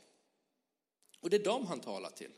Och 1.19 1.29
det 1.29 1.37
är 1.37 1.43
dem 1.43 1.65
han 1.65 1.79
talar 1.79 2.09
till. 2.09 2.31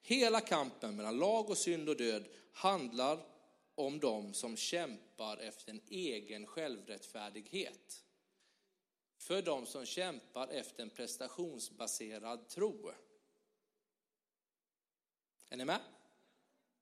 Hela 0.00 0.40
kampen 0.40 0.96
mellan 0.96 1.18
lag 1.18 1.50
och 1.50 1.58
synd 1.58 1.88
och 1.88 1.96
död 1.96 2.28
handlar 2.52 3.26
om 3.74 3.98
dem 3.98 4.34
som 4.34 4.56
kämpar 4.56 5.36
efter 5.36 5.70
en 5.70 5.80
egen 5.88 6.46
självrättfärdighet. 6.46 8.05
För 9.26 9.42
de 9.42 9.66
som 9.66 9.86
kämpar 9.86 10.48
efter 10.48 10.82
en 10.82 10.90
prestationsbaserad 10.90 12.48
tro. 12.48 12.92
Är 15.48 15.56
ni 15.56 15.64
med? 15.64 15.80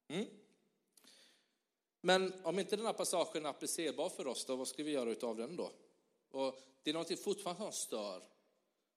Mm. 0.09 0.27
Men 2.01 2.45
om 2.45 2.59
inte 2.59 2.77
den 2.77 2.87
här 2.87 2.93
passagen 2.93 3.47
är 3.47 3.51
applicerbar 3.51 4.09
för 4.09 4.27
oss, 4.27 4.45
då 4.45 4.57
vad 4.57 4.69
ska 4.69 4.83
vi 4.85 4.91
göra 4.91 5.29
av 5.29 5.37
den 5.37 5.57
då? 5.57 5.73
Och 6.31 6.61
det 6.83 6.91
är 6.91 6.95
någonting 6.95 7.17
fortfarande 7.17 7.63
som 7.63 7.73
stör. 7.73 8.23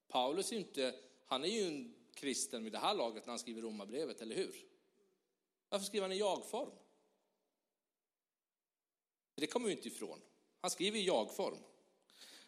Paulus 0.07 0.51
är 0.51 0.55
inte, 0.55 0.99
han 1.25 1.43
är 1.43 1.47
ju 1.47 1.67
en 1.67 1.95
kristen 2.13 2.63
vid 2.63 2.73
det 2.73 2.79
här 2.79 2.95
laget 2.95 3.25
när 3.25 3.31
han 3.31 3.39
skriver 3.39 3.61
romabrevet, 3.61 4.21
eller 4.21 4.35
hur? 4.35 4.55
Varför 5.69 5.85
skriver 5.85 6.07
han 6.07 6.11
i 6.11 6.19
jag-form? 6.19 6.71
Det 9.35 9.47
kommer 9.47 9.67
vi 9.67 9.71
inte 9.71 9.87
ifrån. 9.87 10.21
Han 10.61 10.71
skriver 10.71 10.99
i 10.99 11.05
jag-form. 11.05 11.57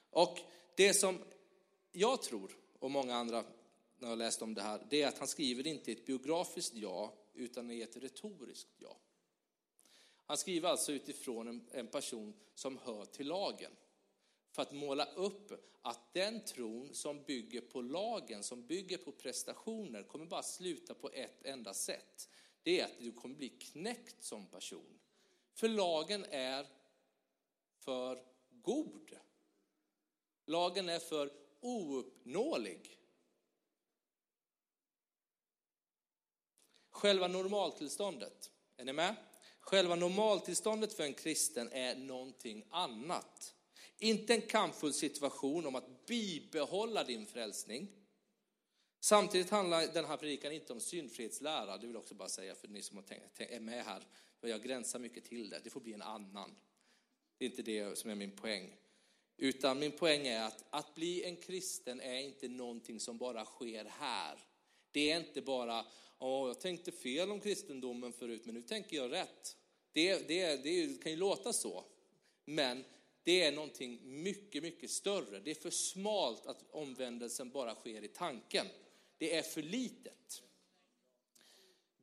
Och 0.10 0.40
det 0.80 0.94
som 0.94 1.20
jag 1.92 2.22
tror, 2.22 2.58
och 2.80 2.92
många 2.92 3.16
andra 3.16 3.44
när 3.98 4.10
jag 4.10 4.18
läst 4.18 4.42
om 4.42 4.54
det 4.54 4.62
här, 4.62 4.88
det 4.90 5.02
är 5.02 5.08
att 5.08 5.18
han 5.18 5.28
skriver 5.28 5.68
inte 5.68 5.92
ett 5.92 6.06
biografiskt 6.06 6.76
ja, 6.76 7.14
utan 7.34 7.72
i 7.72 7.82
ett 7.82 7.98
retoriskt 7.98 8.70
ja. 8.78 8.98
Han 10.26 10.38
skriver 10.38 10.70
alltså 10.70 10.92
utifrån 10.92 11.48
en, 11.48 11.70
en 11.72 11.88
person 11.88 12.34
som 12.56 12.78
hör 12.78 13.06
till 13.06 13.28
lagen 13.28 13.72
för 14.52 14.62
att 14.62 14.72
måla 14.72 15.06
upp 15.06 15.52
att 15.82 16.14
den 16.14 16.46
tron 16.46 16.94
som 16.94 17.24
bygger 17.24 17.62
på 17.62 17.82
lagen, 17.82 18.44
som 18.44 18.68
bygger 18.68 18.98
på 18.98 19.12
prestationer, 19.12 20.04
kommer 20.04 20.26
bara 20.26 20.44
sluta 20.44 20.94
på 20.94 21.10
ett 21.10 21.46
enda 21.46 21.74
sätt. 21.74 22.30
Det 22.64 22.80
är 22.80 22.86
att 22.86 23.00
du 23.00 23.12
kommer 23.12 23.36
bli 23.36 23.50
knäckt 23.50 24.24
som 24.24 24.46
person. 24.46 25.00
För 25.54 25.68
lagen 25.68 26.26
är 26.30 26.68
för 27.80 28.24
god. 28.50 29.20
Lagen 30.50 30.90
är 30.90 31.00
för 31.00 31.32
ouppnåelig. 31.60 33.00
Själva 36.90 37.28
normaltillståndet, 37.28 38.52
är 38.78 38.86
ni 38.86 38.94
med? 38.94 39.16
Själva 39.60 39.96
normaltillståndet 39.96 40.94
för 40.94 41.04
en 41.04 41.14
kristen 41.14 41.72
är 41.72 41.96
någonting 41.96 42.66
annat. 42.70 43.56
Inte 43.98 44.34
en 44.34 44.42
kampfull 44.42 44.94
situation 44.94 45.66
om 45.66 45.76
att 45.76 46.06
bibehålla 46.06 47.04
din 47.04 47.26
frälsning. 47.26 47.88
Samtidigt 49.00 49.50
handlar 49.50 49.94
den 49.94 50.06
här 50.06 50.18
predikan 50.18 50.52
inte 50.52 50.74
om 50.74 50.80
syndfrihetslära, 50.80 51.78
det 51.78 51.86
vill 51.86 51.94
jag 51.94 52.02
också 52.02 52.16
bara 52.16 52.30
säga 52.30 52.56
för 52.56 52.68
ni 52.68 52.82
som 52.82 52.98
är 53.38 53.60
med 53.60 53.86
här. 53.86 54.08
Jag 54.42 54.64
gränsar 54.64 55.00
mycket 55.00 55.26
till 55.26 55.50
det, 55.50 55.62
det 55.64 55.70
får 55.70 55.82
bli 55.82 55.94
en 55.94 56.02
annan. 56.02 56.56
Det 57.38 57.46
är 57.46 57.50
inte 57.50 57.62
det 57.62 57.98
som 57.98 58.10
är 58.10 58.16
min 58.16 58.36
poäng. 58.36 58.76
Utan 59.42 59.80
min 59.80 59.92
poäng 59.92 60.28
är 60.28 60.44
att 60.44 60.66
att 60.70 60.96
bli 60.96 61.24
en 61.24 61.36
kristen 61.36 62.02
är 62.02 62.20
inte 62.20 62.48
någonting 62.48 63.00
som 63.00 63.18
bara 63.18 63.46
sker 63.46 63.86
här. 63.86 64.40
Det 64.92 65.12
är 65.12 65.20
inte 65.20 65.42
bara, 65.42 65.86
åh, 66.20 66.48
jag 66.48 66.60
tänkte 66.60 66.92
fel 66.92 67.32
om 67.32 67.40
kristendomen 67.40 68.14
förut, 68.14 68.42
men 68.46 68.56
nu 68.56 68.62
tänker 68.62 68.98
jag 68.98 69.12
rätt. 69.12 69.58
Det, 69.92 70.28
det, 70.28 70.64
det 70.64 71.04
kan 71.04 71.12
ju 71.12 71.18
låta 71.18 71.54
så. 71.54 71.84
Men 72.46 72.86
det 73.24 73.44
är 73.44 73.52
någonting 73.52 74.00
mycket, 74.04 74.64
mycket 74.64 74.92
större. 74.92 75.40
Det 75.40 75.52
är 75.52 75.56
för 75.56 75.70
smalt 75.70 76.46
att 76.46 76.64
omvändelsen 76.72 77.50
bara 77.50 77.76
sker 77.76 78.04
i 78.04 78.08
tanken. 78.08 78.68
Det 79.18 79.36
är 79.36 79.42
för 79.42 79.62
litet. 79.62 80.44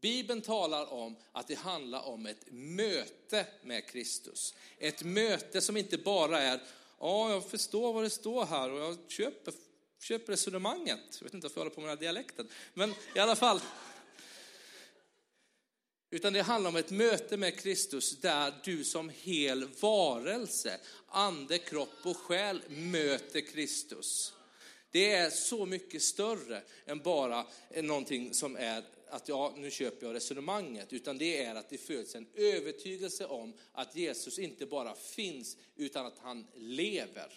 Bibeln 0.01 0.43
talar 0.43 0.93
om 0.93 1.17
att 1.33 1.49
det 1.49 1.55
handlar 1.55 2.03
om 2.03 2.27
ett 2.27 2.47
möte 2.51 3.47
med 3.63 3.87
Kristus. 3.87 4.55
Ett 4.79 5.05
möte 5.05 5.61
som 5.61 5.77
inte 5.77 5.99
bara 5.99 6.41
är, 6.41 6.61
ja, 7.01 7.31
jag 7.31 7.45
förstår 7.51 7.93
vad 7.93 8.03
det 8.03 8.11
står 8.11 8.45
här 8.45 8.71
och 8.71 8.81
jag 8.81 8.99
köper, 9.09 9.55
köper 10.01 10.33
resonemanget. 10.33 11.01
Jag 11.19 11.25
vet 11.25 11.35
inte 11.35 11.45
varför 11.45 11.61
jag 11.61 11.65
håller 11.65 11.75
på 11.75 11.81
med 11.81 11.91
den 11.91 11.97
här 11.97 12.03
dialekten. 12.03 12.49
Men 12.75 12.95
i 13.15 13.19
alla 13.19 13.37
fall, 13.37 13.61
utan 16.11 16.33
det 16.33 16.43
handlar 16.43 16.71
om 16.71 16.77
ett 16.77 16.91
möte 16.91 17.37
med 17.37 17.59
Kristus 17.59 18.21
där 18.21 18.55
du 18.65 18.85
som 18.85 19.09
hel 19.09 19.69
varelse, 19.81 20.81
ande, 21.09 21.59
kropp 21.59 21.99
och 22.03 22.17
själ 22.17 22.63
möter 22.69 23.41
Kristus. 23.41 24.36
Det 24.97 25.13
är 25.13 25.31
så 25.31 25.67
mycket 25.67 26.03
större 26.03 26.63
än 26.87 26.99
bara 26.99 27.47
någonting 27.83 28.35
som 28.35 28.57
är 28.57 28.83
att 29.09 29.29
ja, 29.29 29.55
nu 29.57 29.71
köper 29.71 30.07
jag 30.07 30.15
resonemanget, 30.15 30.93
utan 30.93 31.19
det 31.19 31.45
är 31.45 31.55
att 31.55 31.71
det 31.71 31.79
föds 31.79 32.15
en 32.15 32.27
övertygelse 32.35 33.27
om 33.27 33.53
att 33.73 33.97
Jesus 33.97 34.39
inte 34.39 34.67
bara 34.67 34.95
finns, 34.95 35.57
utan 35.77 36.07
att 36.07 36.19
han 36.19 36.47
lever. 36.55 37.33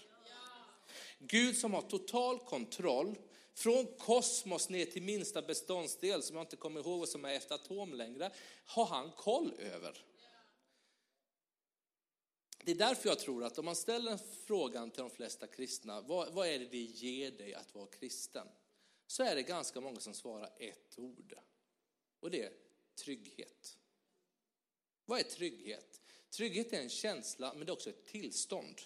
Gud 1.19 1.57
som 1.57 1.73
har 1.73 1.81
total 1.81 2.39
kontroll 2.39 3.15
från 3.53 3.85
kosmos 3.97 4.69
ner 4.69 4.85
till 4.85 5.03
minsta 5.03 5.41
beståndsdel, 5.41 6.23
som 6.23 6.35
jag 6.35 6.43
inte 6.43 6.55
kommer 6.55 6.79
ihåg 6.79 6.99
vad 6.99 7.09
som 7.09 7.25
är 7.25 7.33
efter 7.33 7.55
atom 7.55 7.93
längre, 7.93 8.31
har 8.65 8.85
han 8.85 9.11
koll 9.11 9.53
över. 9.59 9.97
Det 12.63 12.71
är 12.71 12.75
därför 12.75 13.09
jag 13.09 13.19
tror 13.19 13.43
att 13.43 13.57
om 13.57 13.65
man 13.65 13.75
ställer 13.75 14.17
frågan 14.45 14.91
till 14.91 15.01
de 15.01 15.09
flesta 15.09 15.47
kristna, 15.47 16.01
vad, 16.01 16.33
vad 16.33 16.47
är 16.47 16.59
det 16.59 16.65
det 16.65 16.77
ger 16.77 17.31
dig 17.31 17.53
att 17.53 17.75
vara 17.75 17.87
kristen? 17.87 18.47
Så 19.07 19.23
är 19.23 19.35
det 19.35 19.43
ganska 19.43 19.81
många 19.81 19.99
som 19.99 20.13
svarar 20.13 20.49
ett 20.57 20.99
ord. 20.99 21.33
Och 22.19 22.31
det 22.31 22.43
är 22.43 22.53
trygghet. 22.95 23.77
Vad 25.05 25.19
är 25.19 25.23
trygghet? 25.23 26.01
Trygghet 26.29 26.73
är 26.73 26.81
en 26.81 26.89
känsla, 26.89 27.53
men 27.53 27.65
det 27.65 27.69
är 27.69 27.73
också 27.73 27.89
ett 27.89 28.05
tillstånd. 28.05 28.81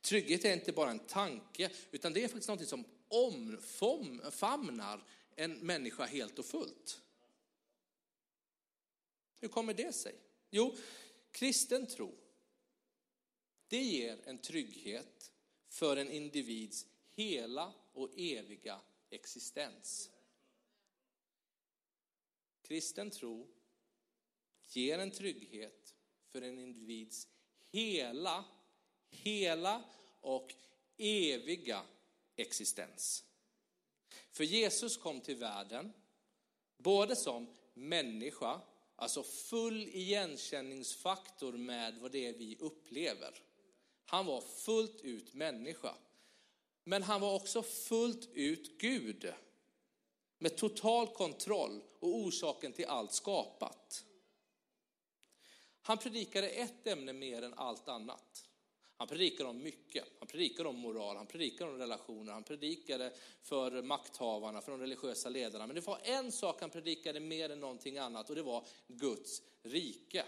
Trygghet 0.00 0.44
är 0.44 0.52
inte 0.52 0.72
bara 0.72 0.90
en 0.90 0.98
tanke, 0.98 1.70
utan 1.90 2.12
det 2.12 2.24
är 2.24 2.28
faktiskt 2.28 2.48
något 2.48 2.68
som 2.68 2.84
omfamnar 3.08 5.04
en 5.36 5.52
människa 5.52 6.04
helt 6.04 6.38
och 6.38 6.44
fullt. 6.44 7.00
Hur 9.40 9.48
kommer 9.48 9.74
det 9.74 9.92
sig? 9.92 10.14
Jo, 10.50 10.76
kristen 11.30 11.86
tro, 11.86 12.14
det 13.74 13.82
ger 13.82 14.18
en 14.24 14.38
trygghet 14.38 15.32
för 15.68 15.96
en 15.96 16.10
individs 16.10 16.86
hela 17.10 17.72
och 17.92 18.10
eviga 18.16 18.80
existens. 19.10 20.10
Kristen 22.62 23.10
tro 23.10 23.48
ger 24.68 24.98
en 24.98 25.10
trygghet 25.10 25.94
för 26.32 26.42
en 26.42 26.58
individs 26.58 27.28
hela, 27.70 28.44
hela 29.10 29.84
och 30.20 30.54
eviga 30.98 31.82
existens. 32.36 33.24
För 34.30 34.44
Jesus 34.44 34.96
kom 34.96 35.20
till 35.20 35.36
världen 35.36 35.92
både 36.76 37.16
som 37.16 37.56
människa 37.74 38.60
alltså 38.96 39.22
full 39.22 39.88
igenkänningsfaktor 39.88 41.52
med 41.52 41.98
vad 41.98 42.12
det 42.12 42.26
är 42.26 42.32
vi 42.32 42.56
upplever. 42.60 43.40
Han 44.14 44.26
var 44.26 44.40
fullt 44.40 45.00
ut 45.00 45.34
människa. 45.34 45.94
Men 46.84 47.02
han 47.02 47.20
var 47.20 47.34
också 47.34 47.62
fullt 47.62 48.28
ut 48.34 48.78
Gud. 48.78 49.32
Med 50.38 50.56
total 50.56 51.06
kontroll 51.06 51.82
och 51.98 52.14
orsaken 52.14 52.72
till 52.72 52.86
allt 52.86 53.12
skapat. 53.12 54.04
Han 55.82 55.98
predikade 55.98 56.48
ett 56.48 56.86
ämne 56.86 57.12
mer 57.12 57.42
än 57.42 57.54
allt 57.54 57.88
annat. 57.88 58.48
Han 58.96 59.08
predikade 59.08 59.48
om 59.50 59.62
mycket. 59.62 60.04
Han 60.18 60.28
predikade 60.28 60.68
om 60.68 60.78
moral, 60.78 61.16
han 61.16 61.26
predikade 61.26 61.70
om 61.70 61.78
relationer, 61.78 62.32
han 62.32 62.44
predikade 62.44 63.12
för 63.42 63.82
makthavarna, 63.82 64.60
för 64.60 64.72
de 64.72 64.80
religiösa 64.80 65.28
ledarna. 65.28 65.66
Men 65.66 65.76
det 65.76 65.86
var 65.86 66.00
en 66.02 66.32
sak 66.32 66.60
han 66.60 66.70
predikade 66.70 67.20
mer 67.20 67.50
än 67.50 67.60
någonting 67.60 67.98
annat 67.98 68.30
och 68.30 68.36
det 68.36 68.42
var 68.42 68.66
Guds 68.86 69.42
rike. 69.62 70.24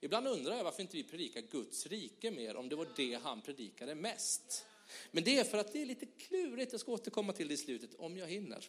Ibland 0.00 0.28
undrar 0.28 0.56
jag 0.56 0.64
varför 0.64 0.82
inte 0.82 0.96
vi 0.96 1.04
predikar 1.04 1.40
Guds 1.40 1.86
rike 1.86 2.30
mer 2.30 2.56
om 2.56 2.68
det 2.68 2.76
var 2.76 2.88
det 2.96 3.14
han 3.14 3.42
predikade 3.42 3.94
mest. 3.94 4.66
Men 5.10 5.24
det 5.24 5.38
är 5.38 5.44
för 5.44 5.58
att 5.58 5.72
det 5.72 5.82
är 5.82 5.86
lite 5.86 6.06
klurigt, 6.06 6.72
jag 6.72 6.80
ska 6.80 6.92
återkomma 6.92 7.32
till 7.32 7.48
det 7.48 7.54
i 7.54 7.56
slutet 7.56 7.94
om 7.94 8.16
jag 8.16 8.26
hinner. 8.26 8.68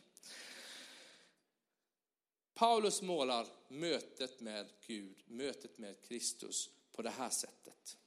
Paulus 2.54 3.02
målar 3.02 3.48
mötet 3.68 4.42
med 4.42 4.70
Gud, 4.88 5.24
mötet 5.26 5.78
med 5.78 6.02
Kristus 6.02 6.70
på 6.92 7.02
det 7.02 7.10
här 7.10 7.30
sättet. 7.30 7.98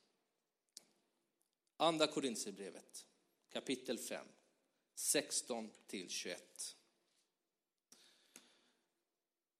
Andra 1.76 2.06
Korintierbrevet 2.06 3.06
kapitel 3.52 3.98
5, 3.98 4.26
16 4.94 5.70
till 5.87 6.08
21. 6.08 6.76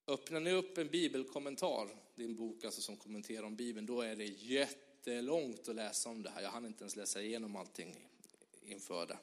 Öppnar 0.07 0.41
ni 0.41 0.53
upp 0.53 0.79
en 0.79 0.89
bibelkommentar, 0.89 2.04
din 2.15 2.37
bok 2.37 2.65
alltså 2.65 2.81
som 2.81 2.97
kommenterar 2.97 3.43
om 3.43 3.57
Bibeln, 3.57 3.87
då 3.87 4.01
är 4.01 4.17
det 4.17 4.25
jättelångt 4.25 5.69
att 5.69 5.75
läsa 5.75 6.09
om 6.09 6.23
det 6.23 6.31
här. 6.31 6.43
Jag 6.43 6.51
hann 6.51 6.67
inte 6.67 6.83
ens 6.83 6.97
läsa 6.97 7.23
igenom 7.23 7.57
allting 7.57 8.09
inför 8.63 9.07
det. 9.07 9.19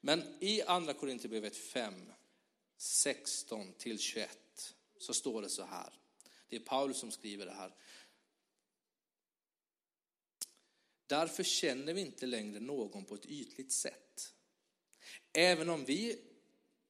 Men 0.00 0.22
i 0.40 0.62
Andra 0.62 0.94
Korinthierbrevet 0.94 1.56
5, 1.56 1.94
16 2.76 3.72
till 3.72 3.98
21 3.98 4.74
så 4.98 5.14
står 5.14 5.42
det 5.42 5.48
så 5.48 5.64
här. 5.64 5.92
Det 6.48 6.56
är 6.56 6.60
Paulus 6.60 6.98
som 6.98 7.10
skriver 7.10 7.46
det 7.46 7.52
här. 7.52 7.74
Därför 11.06 11.42
känner 11.42 11.94
vi 11.94 12.00
inte 12.00 12.26
längre 12.26 12.60
någon 12.60 13.04
på 13.04 13.14
ett 13.14 13.26
ytligt 13.26 13.72
sätt. 13.72 14.34
Även 15.32 15.68
om 15.68 15.84
vi, 15.84 16.18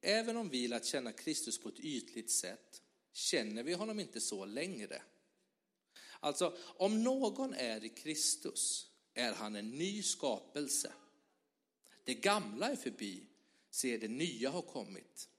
även 0.01 0.37
om 0.37 0.49
vi 0.49 0.67
lärt 0.67 0.85
känna 0.85 1.11
Kristus 1.11 1.59
på 1.59 1.69
ett 1.69 1.79
ytligt 1.79 2.31
sätt 2.31 2.81
känner 3.13 3.63
vi 3.63 3.73
honom 3.73 3.99
inte 3.99 4.21
så 4.21 4.45
längre. 4.45 5.01
Alltså, 6.19 6.57
om 6.59 7.03
någon 7.03 7.53
är 7.53 7.83
i 7.83 7.89
Kristus 7.89 8.91
är 9.13 9.33
han 9.33 9.55
en 9.55 9.71
ny 9.71 10.03
skapelse. 10.03 10.93
Det 12.03 12.13
gamla 12.13 12.69
är 12.69 12.75
förbi, 12.75 13.23
se 13.69 13.97
det 13.97 14.07
nya 14.07 14.49
har 14.49 14.61
kommit. 14.61 15.29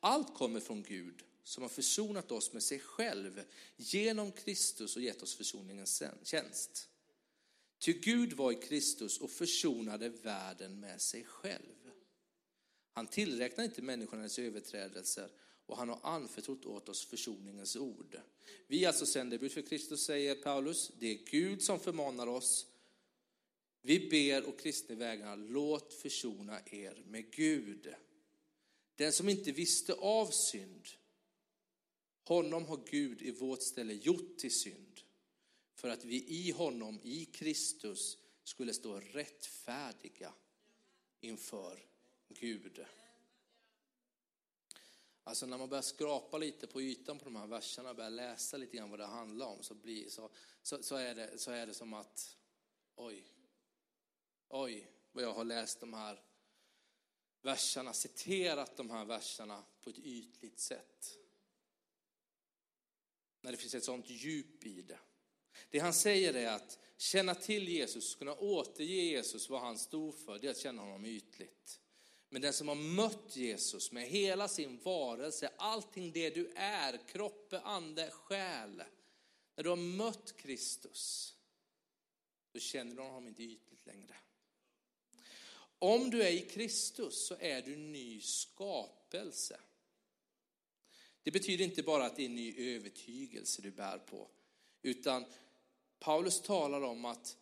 Allt 0.00 0.34
kommer 0.34 0.60
från 0.60 0.82
Gud 0.82 1.22
som 1.42 1.62
har 1.62 1.68
försonat 1.68 2.32
oss 2.32 2.52
med 2.52 2.62
sig 2.62 2.78
själv 2.78 3.44
genom 3.76 4.32
Kristus 4.32 4.96
och 4.96 5.02
gett 5.02 5.22
oss 5.22 5.34
försoningens 5.34 6.02
tjänst. 6.22 6.88
Ty 7.78 7.92
Gud 7.92 8.32
var 8.32 8.52
i 8.52 8.54
Kristus 8.54 9.18
och 9.18 9.30
försonade 9.30 10.08
världen 10.08 10.80
med 10.80 11.00
sig 11.00 11.24
själv. 11.24 11.90
Han 12.92 13.06
tillräknar 13.06 13.64
inte 13.64 13.82
människornas 13.82 14.38
överträdelser 14.38 15.30
och 15.66 15.76
han 15.76 15.88
har 15.88 16.00
anförtrott 16.02 16.66
åt 16.66 16.88
oss 16.88 17.06
försoningens 17.06 17.76
ord. 17.76 18.20
Vi 18.66 18.84
är 18.84 18.88
alltså 18.88 19.06
sändebud 19.06 19.52
för 19.52 19.62
Kristus, 19.62 20.04
säger 20.04 20.34
Paulus. 20.34 20.92
Det 20.98 21.06
är 21.06 21.18
Gud 21.30 21.62
som 21.62 21.80
förmanar 21.80 22.26
oss. 22.26 22.66
Vi 23.82 24.08
ber 24.08 24.48
och 24.48 24.60
kristna 24.60 24.94
vägarna, 24.94 25.34
låt 25.34 25.94
försona 25.94 26.60
er 26.66 27.02
med 27.06 27.30
Gud. 27.30 27.94
Den 28.94 29.12
som 29.12 29.28
inte 29.28 29.52
visste 29.52 29.92
av 29.92 30.26
synd, 30.26 30.88
honom 32.24 32.64
har 32.64 32.80
Gud 32.90 33.22
i 33.22 33.30
vårt 33.30 33.62
ställe 33.62 33.94
gjort 33.94 34.38
till 34.38 34.54
synd 34.54 35.00
för 35.74 35.88
att 35.88 36.04
vi 36.04 36.24
i 36.28 36.50
honom, 36.50 37.00
i 37.02 37.24
Kristus, 37.24 38.18
skulle 38.44 38.74
stå 38.74 39.00
rättfärdiga 39.00 40.32
inför 41.20 41.78
Gud. 42.28 42.84
Alltså 45.26 45.46
när 45.46 45.58
man 45.58 45.68
börjar 45.68 45.82
skrapa 45.82 46.38
lite 46.38 46.66
på 46.66 46.82
ytan 46.82 47.18
på 47.18 47.24
de 47.24 47.36
här 47.36 47.46
verserna, 47.46 47.94
börjar 47.94 48.10
läsa 48.10 48.56
lite 48.56 48.76
grann 48.76 48.90
vad 48.90 48.98
det 48.98 49.06
handlar 49.06 49.46
om, 49.46 49.62
så, 49.62 49.74
blir, 49.74 50.08
så, 50.08 50.30
så, 50.62 50.82
så, 50.82 50.96
är, 50.96 51.14
det, 51.14 51.38
så 51.38 51.50
är 51.50 51.66
det 51.66 51.74
som 51.74 51.94
att, 51.94 52.36
oj, 52.94 53.24
oj, 54.48 54.90
vad 55.12 55.24
jag 55.24 55.32
har 55.32 55.44
läst 55.44 55.80
de 55.80 55.94
här 55.94 56.22
verserna, 57.42 57.92
citerat 57.92 58.76
de 58.76 58.90
här 58.90 59.04
verserna 59.04 59.64
på 59.80 59.90
ett 59.90 59.98
ytligt 59.98 60.60
sätt. 60.60 61.18
När 63.40 63.50
det 63.50 63.56
finns 63.56 63.74
ett 63.74 63.84
sånt 63.84 64.10
djup 64.10 64.64
i 64.64 64.82
det. 64.82 64.98
Det 65.70 65.78
han 65.78 65.94
säger 65.94 66.34
är 66.34 66.52
att 66.52 66.78
känna 66.96 67.34
till 67.34 67.68
Jesus, 67.68 68.14
kunna 68.14 68.34
återge 68.34 69.02
Jesus 69.02 69.50
vad 69.50 69.60
han 69.60 69.78
stod 69.78 70.14
för, 70.14 70.38
det 70.38 70.46
är 70.46 70.50
att 70.50 70.58
känna 70.58 70.82
honom 70.82 71.04
ytligt. 71.04 71.80
Men 72.28 72.42
den 72.42 72.52
som 72.52 72.68
har 72.68 72.74
mött 72.74 73.36
Jesus 73.36 73.92
med 73.92 74.08
hela 74.08 74.48
sin 74.48 74.78
varelse, 74.78 75.50
allting 75.56 76.12
det 76.12 76.30
du 76.30 76.52
är, 76.56 77.08
kropp, 77.08 77.54
ande, 77.62 78.10
själ. 78.10 78.82
När 79.56 79.64
du 79.64 79.70
har 79.70 79.76
mött 79.76 80.36
Kristus, 80.36 81.34
då 82.52 82.58
känner 82.58 82.96
du 82.96 83.02
honom 83.02 83.28
inte 83.28 83.42
ytligt 83.42 83.86
längre. 83.86 84.16
Om 85.78 86.10
du 86.10 86.22
är 86.22 86.30
i 86.30 86.40
Kristus 86.40 87.26
så 87.26 87.36
är 87.40 87.62
du 87.62 87.76
ny 87.76 88.20
skapelse. 88.20 89.60
Det 91.22 91.30
betyder 91.30 91.64
inte 91.64 91.82
bara 91.82 92.06
att 92.06 92.16
det 92.16 92.22
är 92.22 92.26
en 92.26 92.34
ny 92.34 92.74
övertygelse 92.76 93.62
du 93.62 93.70
bär 93.70 93.98
på, 93.98 94.30
utan 94.82 95.24
Paulus 95.98 96.40
talar 96.40 96.82
om 96.82 97.04
att 97.04 97.36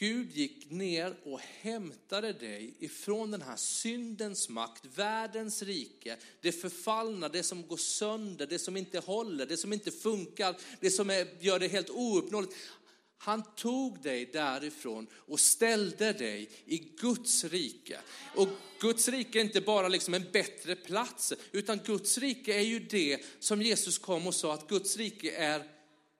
Gud 0.00 0.32
gick 0.32 0.70
ner 0.70 1.16
och 1.24 1.40
hämtade 1.40 2.32
dig 2.32 2.74
ifrån 2.78 3.30
den 3.30 3.42
här 3.42 3.56
syndens 3.56 4.48
makt, 4.48 4.84
världens 4.94 5.62
rike, 5.62 6.16
det 6.40 6.52
förfallna, 6.52 7.28
det 7.28 7.42
som 7.42 7.66
går 7.66 7.76
sönder, 7.76 8.46
det 8.46 8.58
som 8.58 8.76
inte 8.76 8.98
håller, 8.98 9.46
det 9.46 9.56
som 9.56 9.72
inte 9.72 9.90
funkar, 9.90 10.56
det 10.80 10.90
som 10.90 11.10
är, 11.10 11.28
gör 11.40 11.58
det 11.58 11.68
helt 11.68 11.90
ouppnåeligt. 11.90 12.56
Han 13.18 13.42
tog 13.56 14.02
dig 14.02 14.30
därifrån 14.32 15.06
och 15.14 15.40
ställde 15.40 16.12
dig 16.12 16.50
i 16.64 16.78
Guds 16.78 17.44
rike. 17.44 17.98
Och 18.34 18.48
Guds 18.80 19.08
rike 19.08 19.38
är 19.38 19.44
inte 19.44 19.60
bara 19.60 19.88
liksom 19.88 20.14
en 20.14 20.30
bättre 20.32 20.76
plats, 20.76 21.32
utan 21.52 21.78
Guds 21.78 22.18
rike 22.18 22.54
är 22.54 22.64
ju 22.64 22.78
det 22.78 23.24
som 23.38 23.62
Jesus 23.62 23.98
kom 23.98 24.26
och 24.26 24.34
sa 24.34 24.54
att 24.54 24.68
Guds 24.68 24.96
rike 24.96 25.30
är 25.36 25.64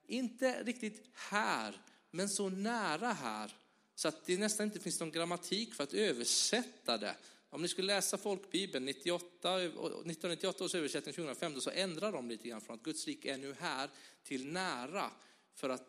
inte 0.07 0.63
riktigt 0.63 1.03
här, 1.15 1.83
men 2.11 2.29
så 2.29 2.49
nära 2.49 3.13
här 3.13 3.60
så 4.01 4.09
att 4.09 4.27
det 4.27 4.39
nästan 4.39 4.67
inte 4.67 4.81
finns 4.81 5.01
någon 5.01 5.11
grammatik 5.11 5.75
för 5.75 5.85
att 5.85 5.95
översätta 5.95 6.99
det. 6.99 7.17
Om 7.51 7.63
ni 7.63 7.69
skulle 7.69 7.95
läsa 7.95 8.19
folkbibeln, 8.19 8.85
98, 8.85 9.61
1998 9.61 10.65
års 10.65 10.75
översättning 10.75 11.15
2015, 11.15 11.63
så 11.63 11.71
ändrar 11.71 12.13
de 12.13 12.29
lite 12.29 12.49
grann 12.49 12.61
från 12.61 12.77
att 12.77 12.83
Guds 12.83 13.07
rike 13.07 13.35
är 13.35 13.39
nu 13.39 13.55
här 13.61 13.91
till 14.23 14.47
nära. 14.47 15.11
För 15.55 15.69
att 15.69 15.83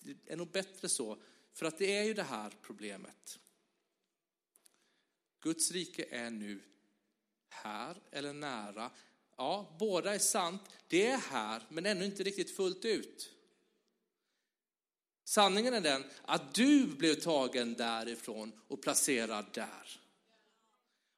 det 0.00 0.32
är 0.32 0.36
nog 0.36 0.48
bättre 0.48 0.88
så, 0.88 1.18
för 1.52 1.66
att 1.66 1.78
det 1.78 1.96
är 1.96 2.04
ju 2.04 2.14
det 2.14 2.22
här 2.22 2.52
problemet. 2.62 3.38
Guds 5.40 5.72
rike 5.72 6.06
är 6.10 6.30
nu 6.30 6.60
här 7.48 7.96
eller 8.10 8.32
nära. 8.32 8.90
Ja, 9.36 9.76
båda 9.78 10.14
är 10.14 10.18
sant. 10.18 10.62
Det 10.88 11.06
är 11.06 11.18
här, 11.18 11.62
men 11.68 11.86
ännu 11.86 12.04
inte 12.04 12.22
riktigt 12.22 12.56
fullt 12.56 12.84
ut. 12.84 13.30
Sanningen 15.32 15.74
är 15.74 15.80
den 15.80 16.04
att 16.22 16.54
du 16.54 16.86
blev 16.86 17.14
tagen 17.14 17.74
därifrån 17.74 18.52
och 18.68 18.82
placerad 18.82 19.46
där. 19.52 20.00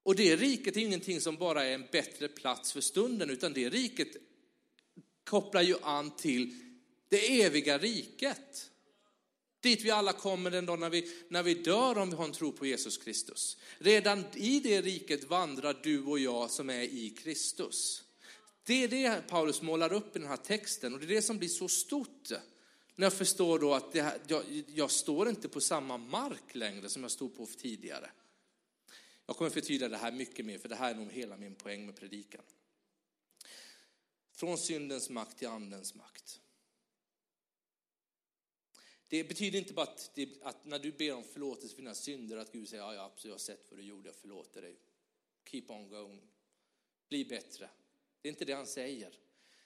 Och 0.02 0.16
det 0.16 0.36
riket 0.36 0.76
är 0.76 0.80
ingenting 0.80 1.20
som 1.20 1.36
bara 1.36 1.64
är 1.64 1.74
en 1.74 1.86
bättre 1.92 2.28
plats 2.28 2.72
för 2.72 2.80
stunden, 2.80 3.30
utan 3.30 3.52
det 3.52 3.68
riket 3.68 4.08
kopplar 5.24 5.62
ju 5.62 5.76
an 5.82 6.16
till 6.16 6.54
det 7.08 7.42
eviga 7.42 7.78
riket. 7.78 8.70
Dit 9.60 9.84
vi 9.84 9.90
alla 9.90 10.12
kommer 10.12 10.50
den 10.50 10.66
dag 10.66 10.78
när 10.78 10.90
vi, 10.90 11.24
när 11.28 11.42
vi 11.42 11.54
dör 11.54 11.98
om 11.98 12.10
vi 12.10 12.16
har 12.16 12.24
en 12.24 12.32
tro 12.32 12.52
på 12.52 12.66
Jesus 12.66 12.98
Kristus. 12.98 13.56
Redan 13.78 14.24
i 14.34 14.60
det 14.60 14.80
riket 14.80 15.24
vandrar 15.24 15.80
du 15.82 16.02
och 16.02 16.18
jag 16.18 16.50
som 16.50 16.70
är 16.70 16.82
i 16.82 17.10
Kristus. 17.10 18.02
Det 18.64 18.84
är 18.84 18.88
det 18.88 19.28
Paulus 19.28 19.62
målar 19.62 19.92
upp 19.92 20.16
i 20.16 20.18
den 20.18 20.28
här 20.28 20.36
texten 20.36 20.94
och 20.94 21.00
det 21.00 21.06
är 21.06 21.14
det 21.14 21.22
som 21.22 21.38
blir 21.38 21.48
så 21.48 21.68
stort. 21.68 22.32
När 22.94 23.06
jag 23.06 23.12
förstår 23.12 23.58
då 23.58 23.74
att 23.74 23.94
här, 23.94 24.20
jag, 24.28 24.44
jag, 24.66 24.90
står 24.90 25.28
inte 25.28 25.48
på 25.48 25.60
samma 25.60 25.96
mark 25.96 26.54
längre 26.54 26.88
som 26.88 27.02
jag 27.02 27.10
stod 27.10 27.36
på 27.36 27.46
tidigare. 27.46 28.10
Jag 29.26 29.36
kommer 29.36 29.50
förtydliga 29.50 29.88
det 29.88 29.96
här 29.96 30.12
mycket 30.12 30.46
mer, 30.46 30.58
för 30.58 30.68
det 30.68 30.76
här 30.76 30.90
är 30.90 30.94
nog 30.94 31.12
hela 31.12 31.36
min 31.36 31.54
poäng 31.54 31.86
med 31.86 31.96
predikan. 31.96 32.44
Från 34.32 34.58
syndens 34.58 35.10
makt 35.10 35.38
till 35.38 35.48
andens 35.48 35.94
makt. 35.94 36.40
Det 39.08 39.24
betyder 39.24 39.58
inte 39.58 39.72
bara 39.72 39.86
att, 39.86 40.10
det, 40.14 40.28
att, 40.42 40.64
när 40.64 40.78
du 40.78 40.92
ber 40.92 41.14
om 41.14 41.24
förlåtelse 41.24 41.74
för 41.74 41.82
dina 41.82 41.94
synder 41.94 42.36
att 42.36 42.52
Gud 42.52 42.68
säger 42.68 42.82
ja, 42.82 42.94
ja, 42.94 43.04
absolut, 43.04 43.24
jag 43.24 43.34
har 43.34 43.38
sett 43.38 43.70
vad 43.70 43.78
du 43.78 43.84
gjorde, 43.84 44.08
jag 44.08 44.16
förlåter 44.16 44.62
dig. 44.62 44.76
Keep 45.44 45.64
on 45.68 45.88
going. 45.88 46.22
Bli 47.08 47.24
bättre. 47.24 47.70
Det 48.22 48.28
är 48.28 48.30
inte 48.30 48.44
det 48.44 48.52
han 48.52 48.66
säger. 48.66 49.18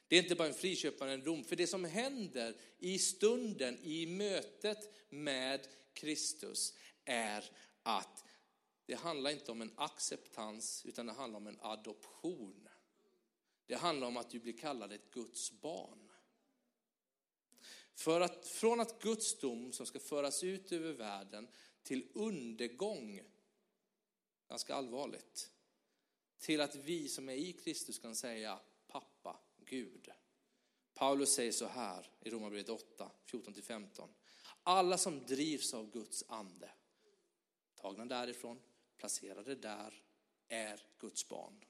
Det 0.09 0.17
är 0.17 0.23
inte 0.23 0.35
bara 0.35 0.49
en 0.49 0.55
friköpande 0.55 1.17
dom, 1.17 1.45
för 1.45 1.57
det 1.57 1.67
som 1.67 1.85
händer 1.85 2.57
i 2.79 2.99
stunden, 2.99 3.79
i 3.83 4.07
mötet 4.07 4.95
med 5.09 5.69
Kristus 5.93 6.75
är 7.05 7.45
att 7.83 8.25
det 8.87 8.95
handlar 8.95 9.31
inte 9.31 9.53
om 9.53 9.63
en 9.63 9.73
acceptans, 9.77 10.87
utan 10.87 11.07
det 11.07 11.13
handlar 11.13 11.37
om 11.37 11.47
en 11.47 11.59
adoption. 11.61 12.69
Det 13.67 13.75
handlar 13.75 14.07
om 14.07 14.17
att 14.17 14.31
du 14.31 14.39
blir 14.39 14.59
kallad 14.59 14.93
ett 14.93 15.11
Guds 15.11 15.53
barn. 15.61 16.13
För 17.95 18.21
att, 18.21 18.49
från 18.49 18.81
att 18.81 19.03
Guds 19.03 19.39
dom 19.39 19.73
som 19.73 19.87
ska 19.87 19.99
föras 19.99 20.45
ut 20.45 20.73
över 20.73 20.93
världen 20.93 21.49
till 21.83 22.09
undergång, 22.15 23.23
ganska 24.49 24.75
allvarligt, 24.75 25.51
till 26.39 26.61
att 26.61 26.75
vi 26.75 27.09
som 27.09 27.29
är 27.29 27.35
i 27.35 27.53
Kristus 27.53 27.99
kan 27.99 28.17
säga 28.17 28.61
Gud. 29.69 30.09
Paulus 30.95 31.33
säger 31.33 31.53
så 31.53 31.67
här 31.67 32.11
i 32.21 32.31
Romarbrevet 32.31 32.69
8, 32.69 33.11
14-15. 33.27 34.09
Alla 34.63 34.99
som 34.99 35.27
drivs 35.27 35.75
av 35.75 35.91
Guds 35.91 36.25
ande, 36.29 36.71
tagna 37.75 38.05
därifrån, 38.05 38.61
placerade 38.97 39.55
där, 39.55 40.03
är 40.49 40.81
Guds 40.99 41.29
barn. 41.29 41.65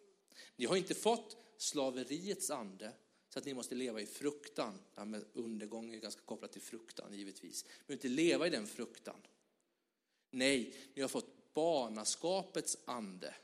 Ni 0.56 0.66
har 0.66 0.76
inte 0.76 0.94
fått 0.94 1.36
slaveriets 1.56 2.50
ande, 2.50 2.92
så 3.28 3.38
att 3.38 3.44
ni 3.44 3.54
måste 3.54 3.74
leva 3.74 4.00
i 4.00 4.06
fruktan. 4.06 4.78
Det 4.94 5.00
här 5.00 5.06
med 5.06 5.24
undergång 5.32 5.94
är 5.94 5.98
ganska 5.98 6.22
kopplat 6.22 6.52
till 6.52 6.62
fruktan 6.62 7.14
givetvis. 7.14 7.64
Men 7.86 7.96
inte 7.96 8.08
leva 8.08 8.46
i 8.46 8.50
den 8.50 8.66
fruktan. 8.66 9.22
Nej, 10.30 10.74
ni 10.94 11.02
har 11.02 11.08
fått 11.08 11.54
barnaskapets 11.54 12.78
ande. 12.84 13.34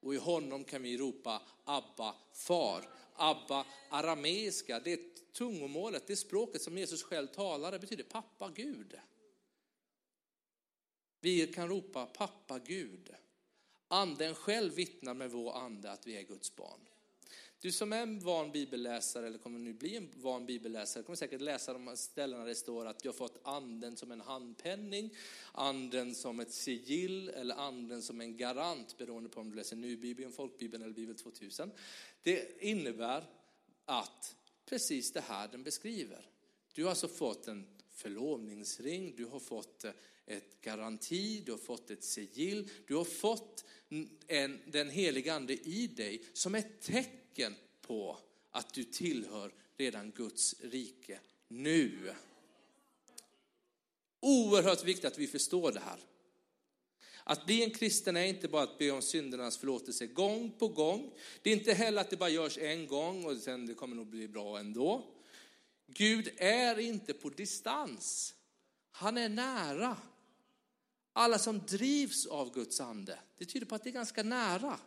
Och 0.00 0.14
i 0.14 0.18
honom 0.18 0.64
kan 0.64 0.82
vi 0.82 0.98
ropa 0.98 1.42
Abba, 1.64 2.14
far. 2.32 2.84
Abba, 3.22 3.66
arameiska, 3.88 4.80
det 4.80 4.92
är 4.92 5.00
tungomålet, 5.32 6.06
det 6.06 6.16
språket 6.16 6.62
som 6.62 6.78
Jesus 6.78 7.02
själv 7.02 7.26
talade 7.26 7.76
det 7.76 7.80
betyder 7.80 8.04
pappa 8.04 8.50
Gud. 8.54 8.94
Vi 11.20 11.46
kan 11.46 11.68
ropa 11.68 12.06
pappa 12.06 12.58
Gud. 12.58 13.14
Anden 13.88 14.34
själv 14.34 14.74
vittnar 14.74 15.14
med 15.14 15.30
vår 15.30 15.52
ande 15.52 15.90
att 15.90 16.06
vi 16.06 16.16
är 16.16 16.22
Guds 16.22 16.56
barn. 16.56 16.89
Du 17.62 17.72
som 17.72 17.92
är 17.92 18.02
en 18.02 18.20
van 18.20 18.52
bibelläsare, 18.52 19.26
eller 19.26 19.38
kommer 19.38 19.58
nu 19.58 19.72
bli 19.72 19.96
en 19.96 20.08
van 20.14 20.46
bibelläsare, 20.46 21.02
kommer 21.02 21.16
säkert 21.16 21.40
läsa 21.40 21.72
de 21.72 21.86
här 21.86 21.96
ställena 21.96 22.42
där 22.42 22.48
det 22.48 22.54
står 22.54 22.86
att 22.86 22.98
du 22.98 23.08
har 23.08 23.14
fått 23.14 23.40
anden 23.42 23.96
som 23.96 24.12
en 24.12 24.20
handpenning, 24.20 25.14
anden 25.52 26.14
som 26.14 26.40
ett 26.40 26.52
sigill 26.52 27.28
eller 27.28 27.54
anden 27.54 28.02
som 28.02 28.20
en 28.20 28.36
garant, 28.36 28.98
beroende 28.98 29.28
på 29.28 29.40
om 29.40 29.50
du 29.50 29.56
läser 29.56 29.76
Nubibeln, 29.76 30.32
folkbibeln 30.32 30.82
eller 30.82 30.94
bibel 30.94 31.16
2000. 31.16 31.70
Det 32.22 32.62
innebär 32.62 33.24
att 33.84 34.36
precis 34.66 35.12
det 35.12 35.20
här 35.20 35.48
den 35.48 35.62
beskriver. 35.62 36.30
Du 36.74 36.82
har 36.82 36.90
alltså 36.90 37.08
fått 37.08 37.48
en 37.48 37.66
förlovningsring, 38.00 39.14
du 39.16 39.24
har 39.24 39.40
fått 39.40 39.84
eh, 39.84 39.92
ett 40.26 40.60
garanti, 40.60 41.42
du 41.46 41.52
har 41.52 41.58
fått 41.58 41.90
ett 41.90 42.04
sigill, 42.04 42.68
du 42.86 42.94
har 42.94 43.04
fått 43.04 43.64
en, 44.26 44.60
den 44.66 44.90
heliga 44.90 45.34
ande 45.34 45.52
i 45.52 45.86
dig 45.86 46.22
som 46.32 46.54
ett 46.54 46.80
tecken 46.80 47.54
på 47.80 48.18
att 48.50 48.74
du 48.74 48.84
tillhör 48.84 49.52
redan 49.76 50.10
Guds 50.10 50.54
rike 50.60 51.20
nu. 51.48 52.14
Oerhört 54.20 54.84
viktigt 54.84 55.04
att 55.04 55.18
vi 55.18 55.26
förstår 55.26 55.72
det 55.72 55.80
här. 55.80 56.00
Att 57.24 57.46
bli 57.46 57.64
en 57.64 57.70
kristen 57.70 58.16
är 58.16 58.24
inte 58.24 58.48
bara 58.48 58.62
att 58.62 58.78
be 58.78 58.90
om 58.90 59.02
syndernas 59.02 59.58
förlåtelse 59.58 60.06
gång 60.06 60.50
på 60.58 60.68
gång. 60.68 61.12
Det 61.42 61.50
är 61.50 61.56
inte 61.56 61.72
heller 61.72 62.00
att 62.00 62.10
det 62.10 62.16
bara 62.16 62.30
görs 62.30 62.58
en 62.58 62.86
gång 62.86 63.24
och 63.24 63.36
sen 63.36 63.66
det 63.66 63.74
kommer 63.74 63.96
nog 63.96 64.06
bli 64.06 64.28
bra 64.28 64.58
ändå. 64.58 65.19
Gud 65.94 66.32
är 66.36 66.78
inte 66.78 67.14
på 67.14 67.28
distans. 67.28 68.34
Han 68.90 69.16
är 69.16 69.28
nära. 69.28 69.96
Alla 71.12 71.38
som 71.38 71.58
drivs 71.58 72.26
av 72.26 72.54
Guds 72.54 72.80
ande, 72.80 73.18
det 73.38 73.44
tyder 73.44 73.66
på 73.66 73.74
att 73.74 73.84
det 73.84 73.90
är 73.90 73.94
ganska 73.94 74.22
nära. 74.22 74.80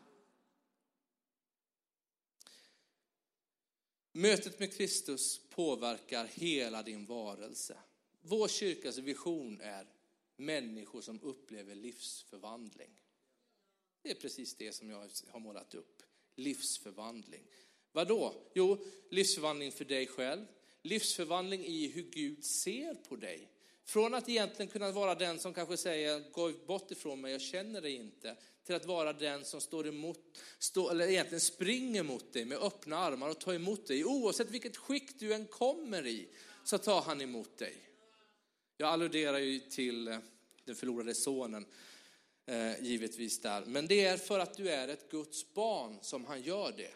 Mötet 4.11 4.59
med 4.59 4.73
Kristus 4.73 5.41
påverkar 5.49 6.25
hela 6.25 6.83
din 6.83 7.05
varelse. 7.05 7.77
Vår 8.21 8.47
kyrkas 8.47 8.97
vision 8.97 9.61
är 9.61 9.87
människor 10.35 11.01
som 11.01 11.21
upplever 11.21 11.75
livsförvandling. 11.75 13.01
Det 14.01 14.11
är 14.11 14.15
precis 14.15 14.55
det 14.55 14.73
som 14.73 14.89
jag 14.89 15.09
har 15.27 15.39
målat 15.39 15.75
upp. 15.75 16.03
Livsförvandling. 16.35 17.47
Vadå? 17.91 18.51
Jo, 18.53 18.85
livsförvandling 19.09 19.71
för 19.71 19.85
dig 19.85 20.07
själv. 20.07 20.45
Livsförvandling 20.83 21.65
i 21.65 21.87
hur 21.87 22.03
Gud 22.03 22.45
ser 22.45 22.93
på 22.93 23.15
dig. 23.15 23.49
Från 23.85 24.13
att 24.13 24.29
egentligen 24.29 24.71
kunna 24.71 24.91
vara 24.91 25.15
den 25.15 25.39
som 25.39 25.53
kanske 25.53 25.77
säger, 25.77 26.31
gå 26.31 26.51
bort 26.67 26.91
ifrån 26.91 27.21
mig, 27.21 27.31
jag 27.31 27.41
känner 27.41 27.81
dig 27.81 27.95
inte, 27.95 28.35
till 28.65 28.75
att 28.75 28.85
vara 28.85 29.13
den 29.13 29.45
som 29.45 29.61
står 29.61 29.87
emot, 29.87 30.19
stå, 30.59 30.89
eller 30.89 31.07
egentligen 31.07 31.41
springer 31.41 32.03
mot 32.03 32.33
dig 32.33 32.45
med 32.45 32.57
öppna 32.57 32.97
armar 32.97 33.29
och 33.29 33.39
tar 33.39 33.53
emot 33.53 33.87
dig. 33.87 34.05
Oavsett 34.05 34.49
vilket 34.49 34.77
skick 34.77 35.19
du 35.19 35.33
än 35.33 35.45
kommer 35.45 36.07
i, 36.07 36.27
så 36.63 36.77
tar 36.77 37.01
han 37.01 37.21
emot 37.21 37.57
dig. 37.57 37.75
Jag 38.77 38.89
alluderar 38.89 39.37
ju 39.37 39.59
till 39.59 40.07
eh, 40.07 40.17
den 40.65 40.75
förlorade 40.75 41.15
sonen, 41.15 41.65
eh, 42.45 42.83
givetvis 42.83 43.41
där. 43.41 43.65
Men 43.65 43.87
det 43.87 44.05
är 44.05 44.17
för 44.17 44.39
att 44.39 44.57
du 44.57 44.69
är 44.69 44.87
ett 44.87 45.11
Guds 45.11 45.53
barn 45.53 45.99
som 46.01 46.25
han 46.25 46.41
gör 46.41 46.71
det. 46.77 46.93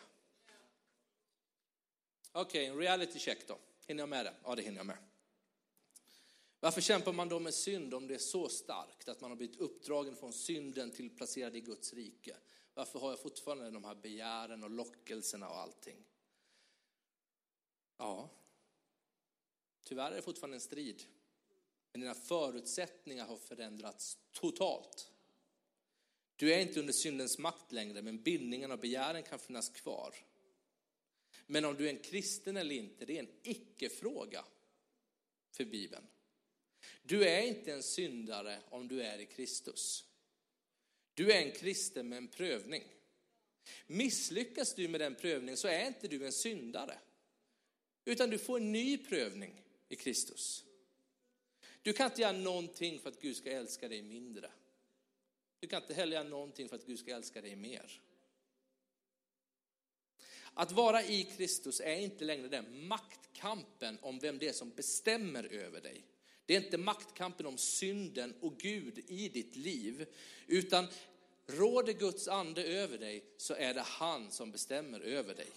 Okej, 2.32 2.41
okay, 2.41 2.65
en 2.65 2.78
reality 2.78 3.19
check 3.19 3.47
då. 3.47 3.58
Hinner 3.88 4.02
jag 4.02 4.10
med 4.10 4.26
det? 4.26 4.34
Ja, 4.43 4.56
det 4.56 4.62
hinner 4.62 4.78
jag 4.78 4.86
med. 4.86 4.97
Varför 6.60 6.82
kämpar 6.82 7.13
man 7.13 7.30
då 7.30 7.39
med 7.39 7.54
synd 7.54 7.93
om 7.93 8.08
det 8.08 8.13
är 8.13 8.19
så 8.19 8.50
starkt 8.50 9.08
att 9.08 9.21
man 9.21 9.32
har 9.32 9.36
blivit 9.36 9.60
uppdragen 9.60 10.15
från 10.15 10.34
synden 10.34 10.91
till 10.91 11.10
placerad 11.10 11.56
i 11.56 11.62
Guds 11.62 11.93
rike? 11.93 12.38
Varför 12.73 13.00
har 13.00 13.10
jag 13.10 13.21
fortfarande 13.21 13.71
de 13.71 13.84
här 13.84 13.95
begären 13.95 14.63
och 14.63 14.69
lockelserna 14.69 15.50
och 15.50 15.58
allting? 15.58 16.06
Ja, 17.97 18.30
tyvärr 19.84 20.12
är 20.12 20.15
det 20.15 20.21
fortfarande 20.21 20.58
en 20.58 20.62
strid. 20.62 21.04
Men 21.91 22.02
dina 22.02 22.13
förutsättningar 22.13 23.26
har 23.26 23.38
förändrats 23.38 24.17
totalt. 24.32 25.12
Du 26.36 26.54
är 26.54 26.60
inte 26.60 26.80
under 26.80 26.93
syndens 26.93 27.38
makt 27.38 27.71
längre, 27.71 28.02
men 28.02 28.23
bindningen 28.23 28.71
och 28.71 28.80
begären 28.80 29.23
kan 29.23 29.39
finnas 29.39 29.69
kvar. 29.69 30.15
Men 31.48 31.66
om 31.66 31.76
du 31.76 31.86
är 31.86 31.90
en 31.90 32.00
kristen 32.00 32.58
eller 32.58 32.76
inte, 32.76 33.06
det 33.06 33.16
är 33.16 33.20
en 33.20 33.32
icke-fråga 33.44 34.46
för 35.52 35.66
Bibeln. 35.66 36.08
Du 37.04 37.28
är 37.28 37.42
inte 37.42 37.74
en 37.74 37.84
syndare 37.84 38.60
om 38.70 38.88
du 38.88 39.02
är 39.02 39.20
i 39.20 39.26
Kristus. 39.26 40.06
Du 41.14 41.32
är 41.32 41.42
en 41.42 41.52
kristen 41.52 42.10
med 42.10 42.18
en 42.18 42.28
prövning. 42.28 42.84
Misslyckas 43.88 44.76
du 44.76 44.88
med 44.88 45.02
den 45.02 45.16
prövningen 45.16 45.58
så 45.58 45.68
är 45.68 45.88
inte 45.88 46.08
du 46.08 46.26
en 46.26 46.34
syndare. 46.34 47.00
Utan 48.06 48.30
du 48.30 48.38
får 48.38 48.58
en 48.58 48.72
ny 48.72 48.98
prövning 48.98 49.64
i 49.90 49.96
Kristus. 49.96 50.64
Du 51.82 51.94
kan 51.94 52.06
inte 52.06 52.22
göra 52.22 52.32
någonting 52.32 53.00
för 53.00 53.10
att 53.10 53.22
Gud 53.22 53.38
ska 53.38 53.52
älska 53.52 53.88
dig 53.88 54.02
mindre. 54.02 54.52
Du 55.60 55.68
kan 55.68 55.82
inte 55.82 55.94
heller 55.94 56.14
göra 56.14 56.28
någonting 56.28 56.70
för 56.70 56.76
att 56.76 56.86
Gud 56.86 57.00
ska 57.00 57.16
älska 57.16 57.42
dig 57.42 57.56
mer. 57.56 58.02
Att 60.60 60.72
vara 60.72 61.04
i 61.04 61.24
Kristus 61.24 61.80
är 61.80 61.96
inte 61.96 62.26
längre 62.26 62.48
den 62.48 62.88
maktkampen 62.88 63.98
om 64.02 64.20
vem 64.20 64.38
det 64.38 64.48
är 64.48 64.54
som 64.54 64.70
bestämmer 64.70 65.43
över 65.43 65.82
dig. 65.82 66.04
Det 66.46 66.56
är 66.56 66.63
inte 66.63 66.78
maktkampen 66.78 67.46
om 67.46 67.58
synden 67.58 68.34
och 68.41 68.58
Gud 68.58 69.00
i 69.08 69.30
ditt 69.30 69.56
liv, 69.56 70.06
utan 70.48 70.88
råder 71.48 71.93
Guds 71.93 72.28
ande 72.28 72.63
över 72.63 72.98
dig 72.98 73.24
så 73.38 73.54
är 73.54 73.74
det 73.74 73.82
han 73.82 74.32
som 74.32 74.52
bestämmer 74.52 75.00
över 75.00 75.36
dig. 75.36 75.50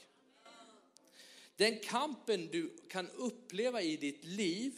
Den 1.57 1.79
kampen 1.79 2.49
du 2.53 2.77
kan 2.89 3.11
uppleva 3.11 3.83
i 3.83 3.97
ditt 3.97 4.25
liv, 4.25 4.73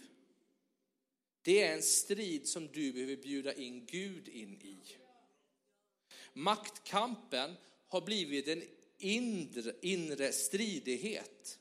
det 1.43 1.63
är 1.63 1.75
en 1.75 1.83
strid 1.83 2.49
som 2.49 2.69
du 2.73 2.93
behöver 2.93 3.17
bjuda 3.17 3.55
in 3.55 3.87
Gud 3.87 4.29
in 4.29 4.55
i. 4.55 4.79
Maktkampen 6.33 7.57
har 7.89 8.01
blivit 8.01 8.49
en 8.49 8.63
inre, 9.05 9.73
inre 9.81 10.33
stridighet. 10.33 11.59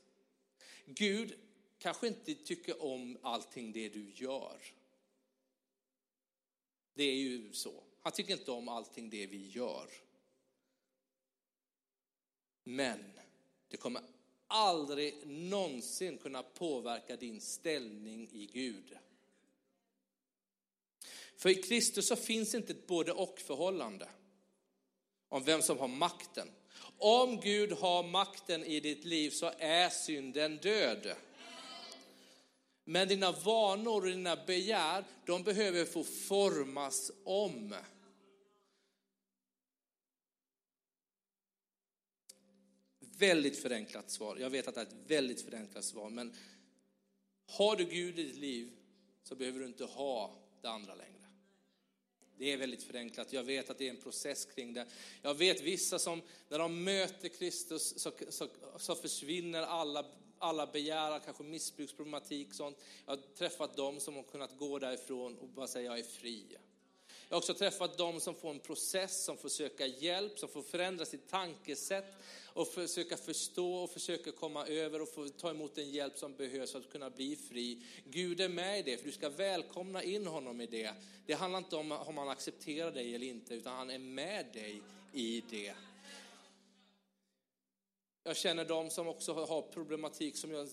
Gud 0.86 1.34
kanske 1.78 2.08
inte 2.08 2.36
tycker 2.36 2.84
om 2.84 3.18
allting 3.22 3.72
det 3.72 3.90
du 3.90 4.12
gör. 4.16 4.62
Det 6.94 7.04
är 7.04 7.16
ju 7.16 7.54
så. 7.54 7.84
Han 8.02 8.14
tycker 8.14 8.34
inte 8.34 8.52
om 8.52 8.70
allting 8.70 9.10
det 9.10 9.28
vi 9.28 9.48
gör. 9.48 9.90
Men 12.64 13.12
det 13.68 13.78
kommer 13.78 14.02
aldrig 14.48 15.28
någonsin 15.28 16.18
kunna 16.18 16.44
påverka 16.44 17.16
din 17.16 17.42
ställning 17.42 18.30
i 18.32 18.46
Gud. 18.46 18.98
För 21.36 21.50
i 21.50 21.56
Kristus 21.56 22.08
så 22.08 22.16
finns 22.16 22.56
inte 22.56 22.74
ett 22.74 22.88
både 22.88 23.12
och 23.12 23.40
förhållande 23.40 24.10
om 25.30 25.44
vem 25.44 25.62
som 25.62 25.80
har 25.80 25.88
makten. 25.88 26.48
Om 26.98 27.40
Gud 27.40 27.72
har 27.72 28.04
makten 28.04 28.64
i 28.64 28.80
ditt 28.80 29.06
liv 29.06 29.30
så 29.30 29.52
är 29.58 29.90
synden 29.90 30.58
död. 30.58 31.16
Men 32.84 33.08
dina 33.08 33.32
vanor 33.32 34.02
och 34.02 34.08
dina 34.08 34.36
begär, 34.36 35.04
de 35.26 35.44
behöver 35.44 35.86
få 35.86 36.04
formas 36.04 37.12
om. 37.24 37.76
Väldigt 43.00 43.62
förenklat 43.62 44.12
svar. 44.12 44.38
Jag 44.38 44.50
vet 44.50 44.68
att 44.68 44.76
det 44.76 44.82
är 44.82 44.86
ett 44.86 45.12
väldigt 45.12 45.42
förenklat 45.42 45.86
svar, 45.86 46.10
men 46.10 46.36
har 47.46 47.76
du 47.76 47.86
Gud 47.86 48.20
i 48.20 48.24
ditt 48.24 48.36
liv 48.36 48.72
så 49.24 49.36
behöver 49.36 49.60
du 49.60 49.66
inte 49.66 49.86
ha 49.86 50.36
det 50.62 50.70
andra 50.70 50.96
längre. 50.96 51.11
Det 52.42 52.54
är 52.54 52.58
väldigt 52.58 52.84
förenklat. 52.84 53.34
Jag 53.34 53.44
vet 53.44 53.70
att 53.70 53.78
det 53.78 53.86
är 53.86 53.90
en 53.90 54.02
process 54.02 54.46
kring 54.46 54.74
det. 54.74 54.86
Jag 55.22 55.34
vet 55.34 55.62
vissa 55.62 56.00
som, 56.00 56.22
när 56.50 56.60
de 56.60 56.84
möter 56.84 57.30
Kristus 57.30 58.00
så, 58.00 58.12
så, 58.30 58.48
så 58.78 58.96
försvinner 58.96 59.62
alla, 59.62 60.06
alla 60.38 60.68
begär, 60.68 61.20
kanske 61.20 61.44
missbruksproblematik 61.44 62.54
sånt. 62.54 62.78
Jag 63.06 63.12
har 63.12 63.22
träffat 63.38 63.78
dem 63.78 64.00
som 64.00 64.16
har 64.16 64.24
kunnat 64.24 64.58
gå 64.58 64.80
därifrån 64.80 65.38
och 65.38 65.48
bara 65.48 65.68
säga 65.68 65.86
jag 65.86 66.00
är 66.00 66.04
fri. 66.04 66.58
Jag 67.32 67.36
har 67.36 67.40
också 67.40 67.54
träffat 67.54 67.98
dem 67.98 68.20
som 68.20 68.36
får 68.36 68.50
en 68.50 68.60
process, 68.60 69.26
som 69.26 69.38
får 69.38 69.50
söka 69.50 69.88
hjälp, 69.88 70.40
som 70.40 70.50
får 70.50 70.62
förändra 70.62 71.06
sitt 71.06 71.30
tankesätt 71.30 72.14
och 72.54 72.68
försöka 72.68 73.18
förstå 73.18 73.74
och 73.74 73.90
försöka 73.90 74.32
komma 74.32 74.68
över 74.68 75.02
och 75.02 75.10
få 75.10 75.30
ta 75.30 75.50
emot 75.50 75.76
den 75.76 75.92
hjälp 75.92 76.18
som 76.18 76.36
behövs 76.36 76.72
för 76.72 76.80
att 76.80 76.92
kunna 76.92 77.10
bli 77.10 77.36
fri. 77.36 77.84
Gud 78.06 78.42
är 78.42 78.50
med 78.50 78.80
i 78.80 78.82
det, 78.82 78.98
för 78.98 79.06
du 79.06 79.12
ska 79.12 79.30
välkomna 79.30 80.04
in 80.04 80.28
honom 80.28 80.62
i 80.62 80.66
det. 80.66 80.94
Det 81.26 81.34
handlar 81.34 81.58
inte 81.58 81.76
om 81.76 81.92
om 81.92 82.18
han 82.18 82.30
accepterar 82.30 82.92
dig 82.92 83.16
eller 83.16 83.28
inte, 83.28 83.54
utan 83.54 83.76
han 83.76 83.90
är 83.90 84.00
med 84.00 84.46
dig 84.54 84.82
i 85.14 85.44
det. 85.50 85.74
Jag 88.24 88.38
känner 88.38 88.66
de 88.66 88.90
som 88.90 89.08
också 89.08 89.34
har 89.34 89.62
problematik 89.62 90.38
som 90.38 90.52
jag, 90.52 90.70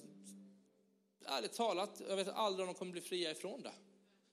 ärligt 1.24 1.52
talat, 1.52 2.02
jag 2.08 2.16
vet 2.16 2.28
aldrig 2.28 2.68
om 2.68 2.74
de 2.74 2.78
kommer 2.78 2.92
bli 2.92 3.00
fria 3.00 3.30
ifrån 3.30 3.62
det. 3.62 3.72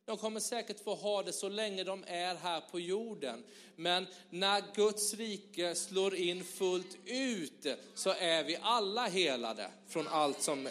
De 0.05 0.17
kommer 0.17 0.39
säkert 0.39 0.79
få 0.79 0.95
ha 0.95 1.23
det 1.23 1.33
så 1.33 1.49
länge 1.49 1.83
de 1.83 2.03
är 2.07 2.35
här 2.35 2.61
på 2.61 2.79
jorden. 2.79 3.43
Men 3.75 4.07
när 4.29 4.63
Guds 4.75 5.13
rike 5.13 5.75
slår 5.75 6.15
in 6.15 6.43
fullt 6.43 6.97
ut 7.05 7.67
så 7.95 8.09
är 8.09 8.43
vi 8.43 8.57
alla 8.61 9.07
helade 9.07 9.71
från 9.87 10.07
allt 10.07 10.41
som, 10.41 10.69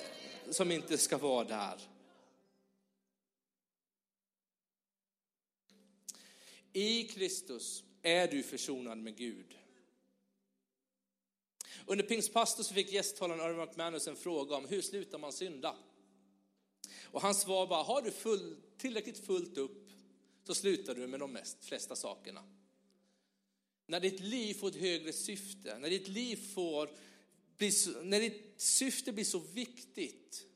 som 0.50 0.72
inte 0.72 0.98
ska 0.98 1.18
vara 1.18 1.44
där. 1.44 1.80
I 6.72 7.04
Kristus 7.04 7.84
är 8.02 8.28
du 8.28 8.42
försonad 8.42 8.98
med 8.98 9.16
Gud. 9.16 9.58
Under 11.86 12.04
pingstpastor 12.04 12.62
så 12.62 12.74
fick 12.74 12.92
gästtalaren 12.92 13.40
Irving 13.40 13.66
McManus 13.66 14.08
en 14.08 14.16
fråga 14.16 14.56
om 14.56 14.68
hur 14.68 14.82
slutar 14.82 15.18
man 15.18 15.32
synda? 15.32 15.76
Och 17.04 17.22
han 17.22 17.34
svar 17.34 17.66
bara, 17.66 17.82
har 17.82 18.02
du 18.02 18.10
full, 18.10 18.56
tillräckligt 18.76 19.26
fullt 19.26 19.58
upp 19.58 19.90
så 20.44 20.54
slutar 20.54 20.94
du 20.94 21.06
med 21.06 21.20
de 21.20 21.32
mest, 21.32 21.64
flesta 21.64 21.96
sakerna. 21.96 22.44
När 23.86 24.00
ditt 24.00 24.20
liv 24.20 24.54
får 24.54 24.68
ett 24.68 24.76
högre 24.76 25.12
syfte, 25.12 25.78
när 25.78 25.90
ditt 25.90 26.08
liv 26.08 26.36
får, 26.36 26.90
när 28.02 28.20
ditt 28.20 28.54
syfte 28.56 29.12
blir 29.12 29.24
så 29.24 29.38
viktigt, 29.38 30.46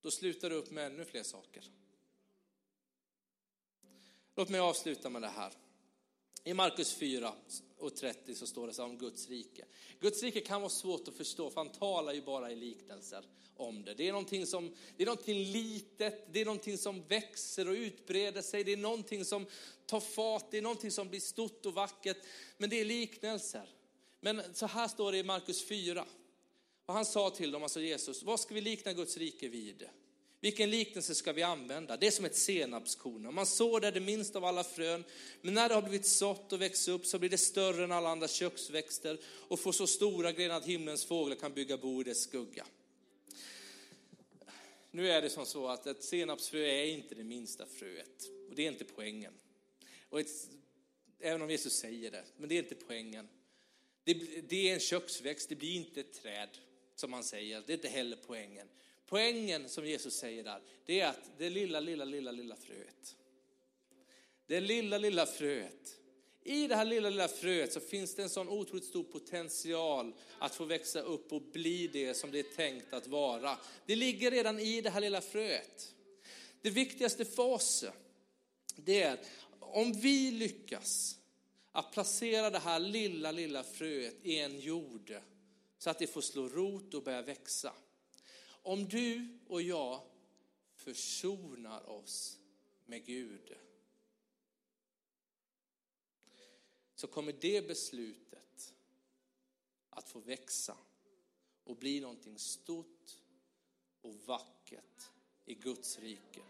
då 0.00 0.10
slutar 0.10 0.50
du 0.50 0.56
upp 0.56 0.70
med 0.70 0.86
ännu 0.86 1.04
fler 1.04 1.22
saker. 1.22 1.64
Låt 4.36 4.48
mig 4.48 4.60
avsluta 4.60 5.10
med 5.10 5.22
det 5.22 5.28
här. 5.28 5.52
I 6.44 6.54
Markus 6.54 6.94
4 6.94 7.34
och 7.78 7.96
30 7.96 8.34
så 8.34 8.46
står 8.46 8.66
det 8.66 8.72
så 8.72 8.84
om 8.84 8.98
Guds 8.98 9.28
rike. 9.28 9.64
Guds 10.00 10.22
rike 10.22 10.40
kan 10.40 10.60
vara 10.60 10.70
svårt 10.70 11.08
att 11.08 11.14
förstå 11.14 11.50
för 11.50 11.60
han 11.60 11.72
talar 11.72 12.12
ju 12.12 12.22
bara 12.22 12.52
i 12.52 12.56
liknelser 12.56 13.24
om 13.56 13.84
det. 13.84 13.94
Det 13.94 14.08
är 14.08 14.12
någonting, 14.12 14.46
som, 14.46 14.74
det 14.96 15.02
är 15.02 15.06
någonting 15.06 15.44
litet, 15.44 16.32
det 16.32 16.40
är 16.40 16.44
någonting 16.44 16.78
som 16.78 17.02
växer 17.08 17.68
och 17.68 17.74
utbreder 17.74 18.42
sig, 18.42 18.64
det 18.64 18.72
är 18.72 18.76
någonting 18.76 19.24
som 19.24 19.46
tar 19.86 20.00
fart, 20.00 20.50
det 20.50 20.58
är 20.58 20.62
någonting 20.62 20.90
som 20.90 21.08
blir 21.08 21.20
stort 21.20 21.66
och 21.66 21.74
vackert. 21.74 22.18
Men 22.56 22.70
det 22.70 22.80
är 22.80 22.84
liknelser. 22.84 23.68
Men 24.20 24.54
så 24.54 24.66
här 24.66 24.88
står 24.88 25.12
det 25.12 25.18
i 25.18 25.22
Markus 25.22 25.64
4. 25.64 26.04
Och 26.86 26.94
han 26.94 27.04
sa 27.04 27.30
till 27.30 27.50
dem, 27.50 27.62
alltså 27.62 27.80
Jesus, 27.80 28.22
vad 28.22 28.40
ska 28.40 28.54
vi 28.54 28.60
likna 28.60 28.92
Guds 28.92 29.16
rike 29.16 29.48
vid? 29.48 29.88
Vilken 30.40 30.70
liknelse 30.70 31.14
ska 31.14 31.32
vi 31.32 31.42
använda? 31.42 31.96
Det 31.96 32.06
är 32.06 32.10
som 32.10 32.24
ett 32.24 32.36
senapskorn. 32.36 33.34
Man 33.34 33.46
sår 33.46 33.80
där 33.80 33.92
det 33.92 34.00
minsta 34.00 34.38
av 34.38 34.44
alla 34.44 34.64
frön, 34.64 35.04
men 35.42 35.54
när 35.54 35.68
det 35.68 35.74
har 35.74 35.82
blivit 35.82 36.06
sått 36.06 36.52
och 36.52 36.60
växt 36.60 36.88
upp 36.88 37.06
så 37.06 37.18
blir 37.18 37.30
det 37.30 37.38
större 37.38 37.84
än 37.84 37.92
alla 37.92 38.08
andra 38.08 38.28
köksväxter 38.28 39.20
och 39.24 39.60
får 39.60 39.72
så 39.72 39.86
stora 39.86 40.32
grenar 40.32 40.56
att 40.56 40.66
himlens 40.66 41.04
fåglar 41.04 41.36
kan 41.36 41.52
bygga 41.52 41.76
bo 41.76 42.00
i 42.00 42.04
dess 42.04 42.22
skugga. 42.22 42.66
Nu 44.90 45.10
är 45.10 45.22
det 45.22 45.30
som 45.30 45.46
så 45.46 45.68
att 45.68 45.86
ett 45.86 46.04
senapsfrö 46.04 46.60
är 46.60 46.86
inte 46.86 47.14
det 47.14 47.24
minsta 47.24 47.66
fröet 47.66 48.30
och 48.48 48.54
det 48.54 48.66
är 48.66 48.68
inte 48.68 48.84
poängen. 48.84 49.32
Och 50.08 50.20
ett, 50.20 50.30
även 51.20 51.42
om 51.42 51.50
Jesus 51.50 51.72
säger 51.72 52.10
det, 52.10 52.24
men 52.36 52.48
det 52.48 52.54
är 52.54 52.62
inte 52.62 52.74
poängen. 52.74 53.28
Det, 54.04 54.14
det 54.48 54.68
är 54.68 54.74
en 54.74 54.80
köksväxt, 54.80 55.48
det 55.48 55.54
blir 55.54 55.74
inte 55.74 56.00
ett 56.00 56.22
träd 56.22 56.48
som 56.94 57.10
man 57.10 57.24
säger, 57.24 57.62
det 57.66 57.72
är 57.72 57.76
inte 57.76 57.88
heller 57.88 58.18
poängen. 58.26 58.68
Poängen 59.08 59.68
som 59.68 59.86
Jesus 59.86 60.14
säger 60.14 60.44
där, 60.44 60.60
det 60.86 61.00
är 61.00 61.08
att 61.08 61.30
det 61.38 61.50
lilla, 61.50 61.80
lilla, 61.80 62.04
lilla, 62.04 62.30
lilla 62.30 62.56
fröet. 62.56 63.16
Det 64.46 64.60
lilla, 64.60 64.98
lilla 64.98 65.26
fröet. 65.26 65.98
I 66.42 66.66
det 66.66 66.76
här 66.76 66.84
lilla, 66.84 67.10
lilla 67.10 67.28
fröet 67.28 67.72
så 67.72 67.80
finns 67.80 68.14
det 68.14 68.22
en 68.22 68.28
sån 68.28 68.48
otroligt 68.48 68.84
stor 68.84 69.04
potential 69.04 70.14
att 70.38 70.54
få 70.54 70.64
växa 70.64 71.00
upp 71.00 71.32
och 71.32 71.42
bli 71.42 71.86
det 71.86 72.14
som 72.14 72.30
det 72.30 72.38
är 72.38 72.56
tänkt 72.56 72.92
att 72.92 73.06
vara. 73.06 73.58
Det 73.86 73.96
ligger 73.96 74.30
redan 74.30 74.58
i 74.58 74.80
det 74.80 74.90
här 74.90 75.00
lilla 75.00 75.20
fröet. 75.20 75.94
Det 76.62 76.70
viktigaste 76.70 77.24
för 77.24 77.44
oss, 77.44 77.84
det 78.76 79.02
är 79.02 79.18
om 79.60 79.92
vi 79.92 80.30
lyckas 80.30 81.18
att 81.72 81.92
placera 81.92 82.50
det 82.50 82.58
här 82.58 82.78
lilla, 82.78 83.32
lilla 83.32 83.62
fröet 83.62 84.16
i 84.22 84.38
en 84.38 84.60
jord 84.60 85.14
så 85.78 85.90
att 85.90 85.98
det 85.98 86.06
får 86.06 86.20
slå 86.20 86.48
rot 86.48 86.94
och 86.94 87.02
börja 87.02 87.22
växa 87.22 87.72
om 88.62 88.88
du 88.88 89.38
och 89.48 89.62
jag 89.62 90.00
försonar 90.74 91.88
oss 91.88 92.38
med 92.86 93.04
Gud 93.04 93.56
så 96.94 97.06
kommer 97.06 97.32
det 97.32 97.68
beslutet 97.68 98.74
att 99.90 100.08
få 100.08 100.20
växa 100.20 100.76
och 101.64 101.76
bli 101.76 102.00
någonting 102.00 102.38
stort 102.38 103.16
och 104.00 104.14
vackert 104.14 105.10
i 105.44 105.54
Guds 105.54 105.98
rike. 105.98 106.42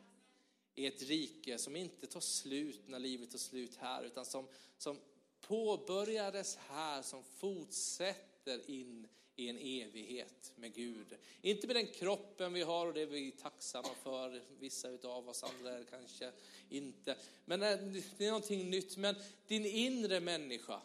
I 0.74 0.86
ett 0.86 1.02
rike 1.02 1.58
som 1.58 1.76
inte 1.76 2.06
tar 2.06 2.20
slut 2.20 2.88
när 2.88 2.98
livet 2.98 3.30
tar 3.30 3.38
slut 3.38 3.76
här 3.76 4.02
utan 4.02 4.26
som, 4.26 4.48
som 4.78 5.00
påbörjades 5.40 6.56
här, 6.56 7.02
som 7.02 7.24
fortsätter 7.24 8.70
in 8.70 9.08
i 9.38 9.48
en 9.48 9.58
evighet 9.58 10.52
med 10.56 10.74
Gud. 10.74 11.16
Inte 11.42 11.66
med 11.66 11.76
den 11.76 11.86
kroppen 11.86 12.52
vi 12.52 12.62
har 12.62 12.86
och 12.86 12.94
det 12.94 13.00
är 13.00 13.06
vi 13.06 13.30
tacksamma 13.30 13.88
för, 14.02 14.42
vissa 14.58 14.88
utav 14.88 15.28
oss, 15.28 15.42
andra 15.42 15.78
är 15.78 15.84
kanske 15.84 16.32
inte. 16.68 17.16
Men 17.44 17.62
eh, 17.62 17.78
det 18.18 18.24
är 18.24 18.30
någonting 18.30 18.70
nytt. 18.70 18.96
Men 18.96 19.14
din 19.46 19.66
inre 19.66 20.20
människa, 20.20 20.80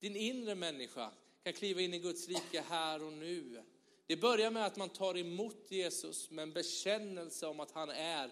din 0.00 0.16
inre 0.16 0.54
människa 0.54 1.10
kan 1.42 1.52
kliva 1.52 1.80
in 1.80 1.94
i 1.94 1.98
Guds 1.98 2.28
rike 2.28 2.60
här 2.68 3.02
och 3.02 3.12
nu. 3.12 3.62
Det 4.06 4.16
börjar 4.16 4.50
med 4.50 4.66
att 4.66 4.76
man 4.76 4.88
tar 4.88 5.16
emot 5.16 5.66
Jesus 5.68 6.30
med 6.30 6.42
en 6.42 6.52
bekännelse 6.52 7.46
om 7.46 7.60
att 7.60 7.70
han 7.70 7.90
är 7.90 8.30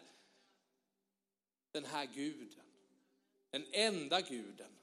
den 1.73 1.85
här 1.85 2.07
guden. 2.15 2.65
Den 3.51 3.67
enda 3.73 4.21
guden. 4.21 4.78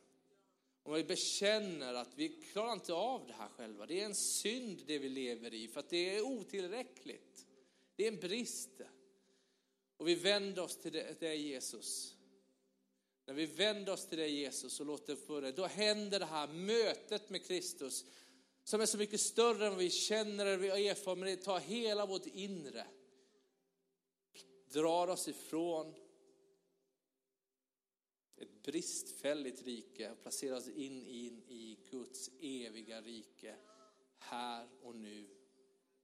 Om 0.86 0.94
vi 0.94 1.04
bekänner 1.04 1.94
att 1.94 2.10
vi 2.16 2.30
klarar 2.30 2.74
inte 2.74 2.94
av 2.94 3.28
det 3.28 3.34
här 3.34 3.48
själva. 3.48 3.86
Det 3.86 4.02
är 4.02 4.06
en 4.06 4.16
synd 4.16 4.84
det 4.88 5.00
vi 5.00 5.10
lever 5.10 5.54
i 5.54 5.68
för 5.68 5.80
att 5.80 5.90
det 5.90 6.16
är 6.16 6.22
otillräckligt. 6.22 7.46
Det 7.96 8.04
är 8.04 8.12
en 8.12 8.20
brist. 8.20 8.82
Och 9.98 10.08
vi 10.08 10.16
vänder 10.16 10.62
oss 10.62 10.78
till 10.78 10.92
dig 11.20 11.42
Jesus. 11.42 12.16
När 13.26 13.34
vi 13.34 13.46
vänder 13.46 13.94
oss 13.94 14.08
till 14.08 14.18
dig 14.18 14.32
Jesus 14.32 14.80
och 14.80 14.86
låter 14.86 15.16
få 15.16 15.40
det, 15.40 15.52
då 15.52 15.66
händer 15.66 16.20
det 16.20 16.26
här 16.26 16.48
mötet 16.48 17.30
med 17.30 17.46
Kristus 17.46 18.06
som 18.64 18.82
är 18.82 18.86
så 18.86 18.98
mycket 18.98 19.22
större 19.22 19.66
än 19.66 19.72
vad 19.72 19.80
vi 19.80 19.90
känner 19.90 20.46
eller 20.46 20.58
vi 20.58 20.88
erfar, 20.88 21.16
men 21.16 21.30
det 21.30 21.36
tar 21.36 21.60
hela 21.60 22.06
vårt 22.06 22.26
inre. 22.26 22.88
Drar 24.74 25.08
oss 25.08 25.28
ifrån 25.28 25.96
bristfälligt 28.66 29.63
rike 29.63 30.11
och 30.11 30.22
placeras 30.22 30.68
in, 30.68 31.05
in 31.05 31.43
i 31.47 31.78
Guds 31.89 32.30
eviga 32.39 33.01
rike 33.01 33.55
här 34.18 34.68
och 34.82 34.95
nu, 34.95 35.28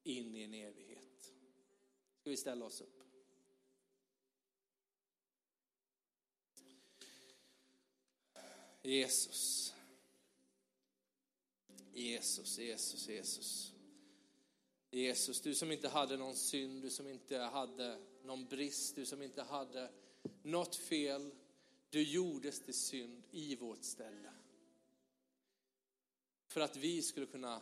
in 0.04 0.36
i 0.36 0.44
en 0.44 0.54
evighet. 0.54 1.34
Ska 2.20 2.30
vi 2.30 2.38
ställa 2.38 2.66
oss 2.66 2.82
upp? 2.82 3.04
Jesus. 8.84 9.74
Jesus, 11.94 12.58
Jesus, 12.58 13.08
Jesus. 13.08 13.74
Jesus, 14.92 15.42
du 15.42 15.56
som 15.56 15.72
inte 15.72 15.88
hade 15.90 16.18
någon 16.18 16.36
synd, 16.36 16.82
du 16.82 16.90
som 16.90 17.08
inte 17.08 17.38
hade 17.38 18.00
någon 18.24 18.46
brist, 18.46 18.96
du 18.96 19.06
som 19.06 19.22
inte 19.22 19.44
hade 19.44 19.92
något 20.44 20.76
fel. 20.76 21.32
Du 21.92 22.04
gjordes 22.04 22.60
till 22.60 22.74
synd 22.74 23.24
i 23.32 23.56
vårt 23.56 23.84
ställe. 23.84 24.32
För 26.48 26.62
att 26.62 26.78
vi 26.78 27.02
skulle 27.02 27.26
kunna 27.26 27.62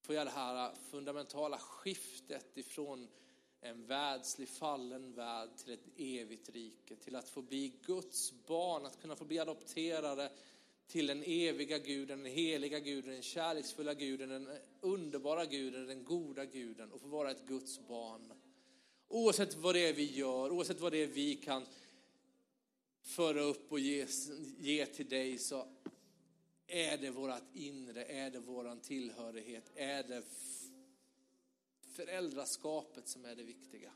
få 0.00 0.14
göra 0.14 0.24
det 0.24 0.30
här 0.30 0.74
fundamentala 0.90 1.58
skiftet 1.58 2.56
ifrån 2.56 3.08
en 3.60 3.86
världslig 3.86 4.48
fallen 4.48 5.12
värld 5.12 5.48
till 5.56 5.72
ett 5.72 5.88
evigt 5.96 6.48
rike, 6.48 6.96
till 6.96 7.16
att 7.16 7.28
få 7.28 7.42
bli 7.42 7.72
Guds 7.86 8.32
barn, 8.46 8.86
att 8.86 9.00
kunna 9.00 9.16
få 9.16 9.24
bli 9.24 9.38
adopterade 9.38 10.32
till 10.86 11.06
den 11.06 11.22
eviga 11.26 11.78
guden, 11.78 12.22
den 12.22 12.32
heliga 12.32 12.78
guden, 12.78 13.12
den 13.12 13.22
kärleksfulla 13.22 13.94
guden, 13.94 14.28
den 14.28 14.48
underbara 14.80 15.44
guden, 15.46 15.86
den 15.86 16.04
goda 16.04 16.44
guden 16.44 16.92
och 16.92 17.00
få 17.00 17.08
vara 17.08 17.30
ett 17.30 17.46
Guds 17.46 17.80
barn. 17.88 18.32
Oavsett 19.08 19.54
vad 19.54 19.74
det 19.74 19.88
är 19.88 19.92
vi 19.92 20.12
gör, 20.12 20.50
oavsett 20.50 20.80
vad 20.80 20.92
det 20.92 21.02
är 21.02 21.06
vi 21.06 21.34
kan 21.34 21.66
föra 23.08 23.40
upp 23.40 23.72
och 23.72 23.80
ge, 23.80 24.06
ge 24.58 24.86
till 24.86 25.08
dig 25.08 25.38
så 25.38 25.68
är 26.66 26.98
det 26.98 27.10
vårt 27.10 27.54
inre, 27.54 28.04
är 28.04 28.30
det 28.30 28.38
våran 28.38 28.80
tillhörighet, 28.80 29.70
är 29.74 30.02
det 30.02 30.22
föräldraskapet 31.92 33.08
som 33.08 33.24
är 33.24 33.34
det 33.36 33.42
viktiga. 33.42 33.92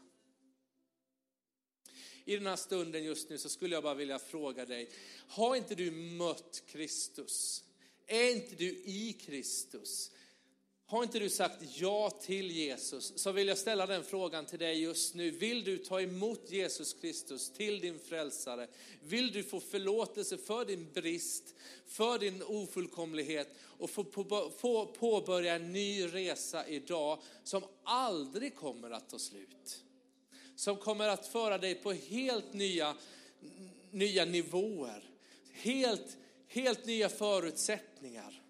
I 2.25 2.37
den 2.37 2.47
här 2.47 2.57
stunden 2.57 3.05
just 3.05 3.31
nu 3.31 3.39
så 3.39 3.49
skulle 3.49 3.75
jag 3.75 3.83
bara 3.83 3.95
vilja 3.95 4.19
fråga 4.19 4.67
dig, 4.67 4.91
har 5.29 5.57
inte 5.57 5.75
du 5.75 5.91
mött 5.91 6.63
Kristus? 6.67 7.65
Är 8.07 8.35
inte 8.35 8.55
du 8.55 8.83
i 8.85 9.13
Kristus? 9.13 10.11
Har 10.93 11.03
inte 11.03 11.19
du 11.19 11.29
sagt 11.29 11.57
ja 11.77 12.11
till 12.11 12.51
Jesus 12.51 13.13
så 13.17 13.33
vill 13.33 13.49
jag 13.49 13.59
ställa 13.59 13.87
den 13.87 14.05
frågan 14.05 14.47
till 14.47 14.59
dig 14.59 14.83
just 14.83 15.15
nu. 15.15 15.31
Vill 15.31 15.65
du 15.65 15.79
ta 15.79 16.01
emot 16.01 16.51
Jesus 16.51 16.93
Kristus 16.93 17.53
till 17.53 17.81
din 17.81 17.99
frälsare? 17.99 18.69
Vill 19.03 19.33
du 19.33 19.43
få 19.43 19.61
förlåtelse 19.61 20.39
för 20.39 20.65
din 20.65 20.93
brist, 20.93 21.55
för 21.87 22.19
din 22.19 22.43
ofullkomlighet 22.43 23.49
och 23.61 23.91
få, 23.91 24.87
påbörja 24.99 25.55
en 25.55 25.73
ny 25.73 26.07
resa 26.07 26.69
idag 26.69 27.19
som 27.45 27.63
aldrig 27.85 28.57
kommer 28.57 28.91
att 28.91 29.09
ta 29.09 29.19
slut? 29.19 29.83
Som 30.57 30.77
kommer 30.77 31.09
att 31.09 31.27
föra 31.27 31.59
dig 31.59 31.75
på 31.75 31.93
helt 31.93 32.53
nya, 32.53 32.95
nya 33.91 34.25
nivåer, 34.25 35.05
helt, 35.53 36.17
helt 36.49 36.87
nya 36.87 37.09
förutsättningar 37.09 38.42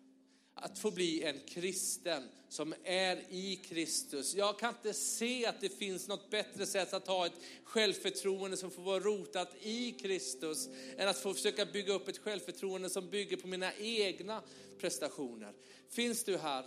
att 0.63 0.79
få 0.79 0.91
bli 0.91 1.23
en 1.23 1.41
kristen 1.49 2.23
som 2.49 2.75
är 2.85 3.23
i 3.31 3.57
Kristus. 3.57 4.35
Jag 4.35 4.59
kan 4.59 4.75
inte 4.75 4.95
se 4.95 5.47
att 5.47 5.61
det 5.61 5.69
finns 5.69 6.09
något 6.09 6.31
bättre 6.31 6.67
sätt 6.67 6.93
att 6.93 7.07
ha 7.07 7.27
ett 7.27 7.33
självförtroende 7.65 8.57
som 8.57 8.71
får 8.71 8.83
vara 8.83 9.01
rotat 9.01 9.55
i 9.61 9.93
Kristus 9.93 10.69
än 10.97 11.09
att 11.09 11.19
få 11.19 11.35
försöka 11.35 11.67
bygga 11.67 11.93
upp 11.93 12.09
ett 12.09 12.19
självförtroende 12.19 12.91
som 12.91 13.11
bygger 13.11 13.37
på 13.37 13.49
mina 13.49 13.75
egna 13.75 14.43
prestationer. 14.81 15.53
Finns 15.91 16.25
du 16.25 16.37
här 16.37 16.65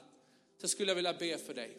så 0.62 0.68
skulle 0.68 0.92
jag 0.92 0.96
vilja 0.96 1.14
be 1.14 1.38
för 1.38 1.54
dig. 1.54 1.78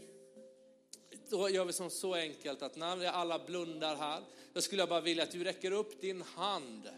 Då 1.29 1.51
gör 1.51 1.65
vi 1.65 1.73
som 1.73 1.91
så 1.91 2.15
enkelt 2.15 2.63
att 2.63 2.77
när 2.77 3.07
alla 3.07 3.47
blundar 3.47 3.97
här, 3.97 4.23
då 4.53 4.61
skulle 4.63 4.83
jag 4.83 4.89
bara 4.89 5.01
vilja 5.01 5.23
att 5.23 5.31
du 5.31 5.45
räcker 5.45 5.71
upp 5.71 6.01
din 6.01 6.23
hand 6.23 6.89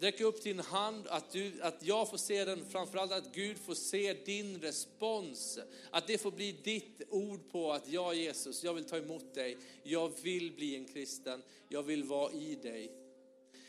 Räck 0.00 0.20
upp 0.20 0.42
din 0.42 0.58
hand, 0.58 1.06
att, 1.06 1.30
du, 1.30 1.62
att 1.62 1.82
jag 1.82 2.10
får 2.10 2.16
se 2.16 2.44
den, 2.44 2.64
framförallt 2.70 3.12
att 3.12 3.34
Gud 3.34 3.58
får 3.58 3.74
se 3.74 4.12
din 4.12 4.60
respons. 4.60 5.58
Att 5.90 6.06
det 6.06 6.18
får 6.18 6.30
bli 6.30 6.52
ditt 6.52 7.02
ord 7.08 7.50
på 7.50 7.72
att 7.72 7.88
ja 7.88 8.14
Jesus, 8.14 8.64
jag 8.64 8.74
vill 8.74 8.84
ta 8.84 8.96
emot 8.96 9.34
dig. 9.34 9.58
Jag 9.82 10.12
vill 10.22 10.52
bli 10.52 10.76
en 10.76 10.84
kristen, 10.84 11.42
jag 11.68 11.82
vill 11.82 12.04
vara 12.04 12.32
i 12.32 12.54
dig. 12.54 12.92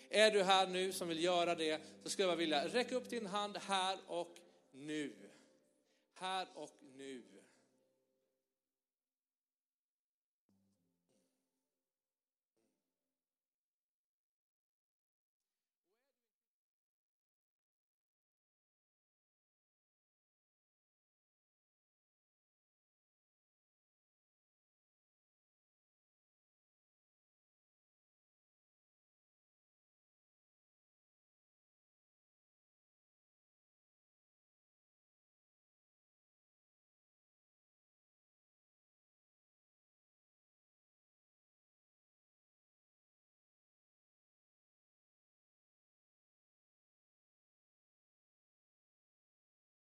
Är 0.10 0.32
du 0.32 0.44
här 0.44 0.68
nu 0.68 0.92
som 0.92 1.08
vill 1.08 1.24
göra 1.24 1.56
det 1.56 1.82
så 2.04 2.10
skulle 2.10 2.28
jag 2.28 2.36
vilja 2.36 2.68
räcka 2.68 2.96
upp 2.96 3.10
din 3.10 3.26
hand 3.26 3.58
här 3.58 4.00
och 4.08 4.36
nu. 4.72 5.14
Här 6.14 6.48
och 6.56 6.78
nu. 6.98 7.41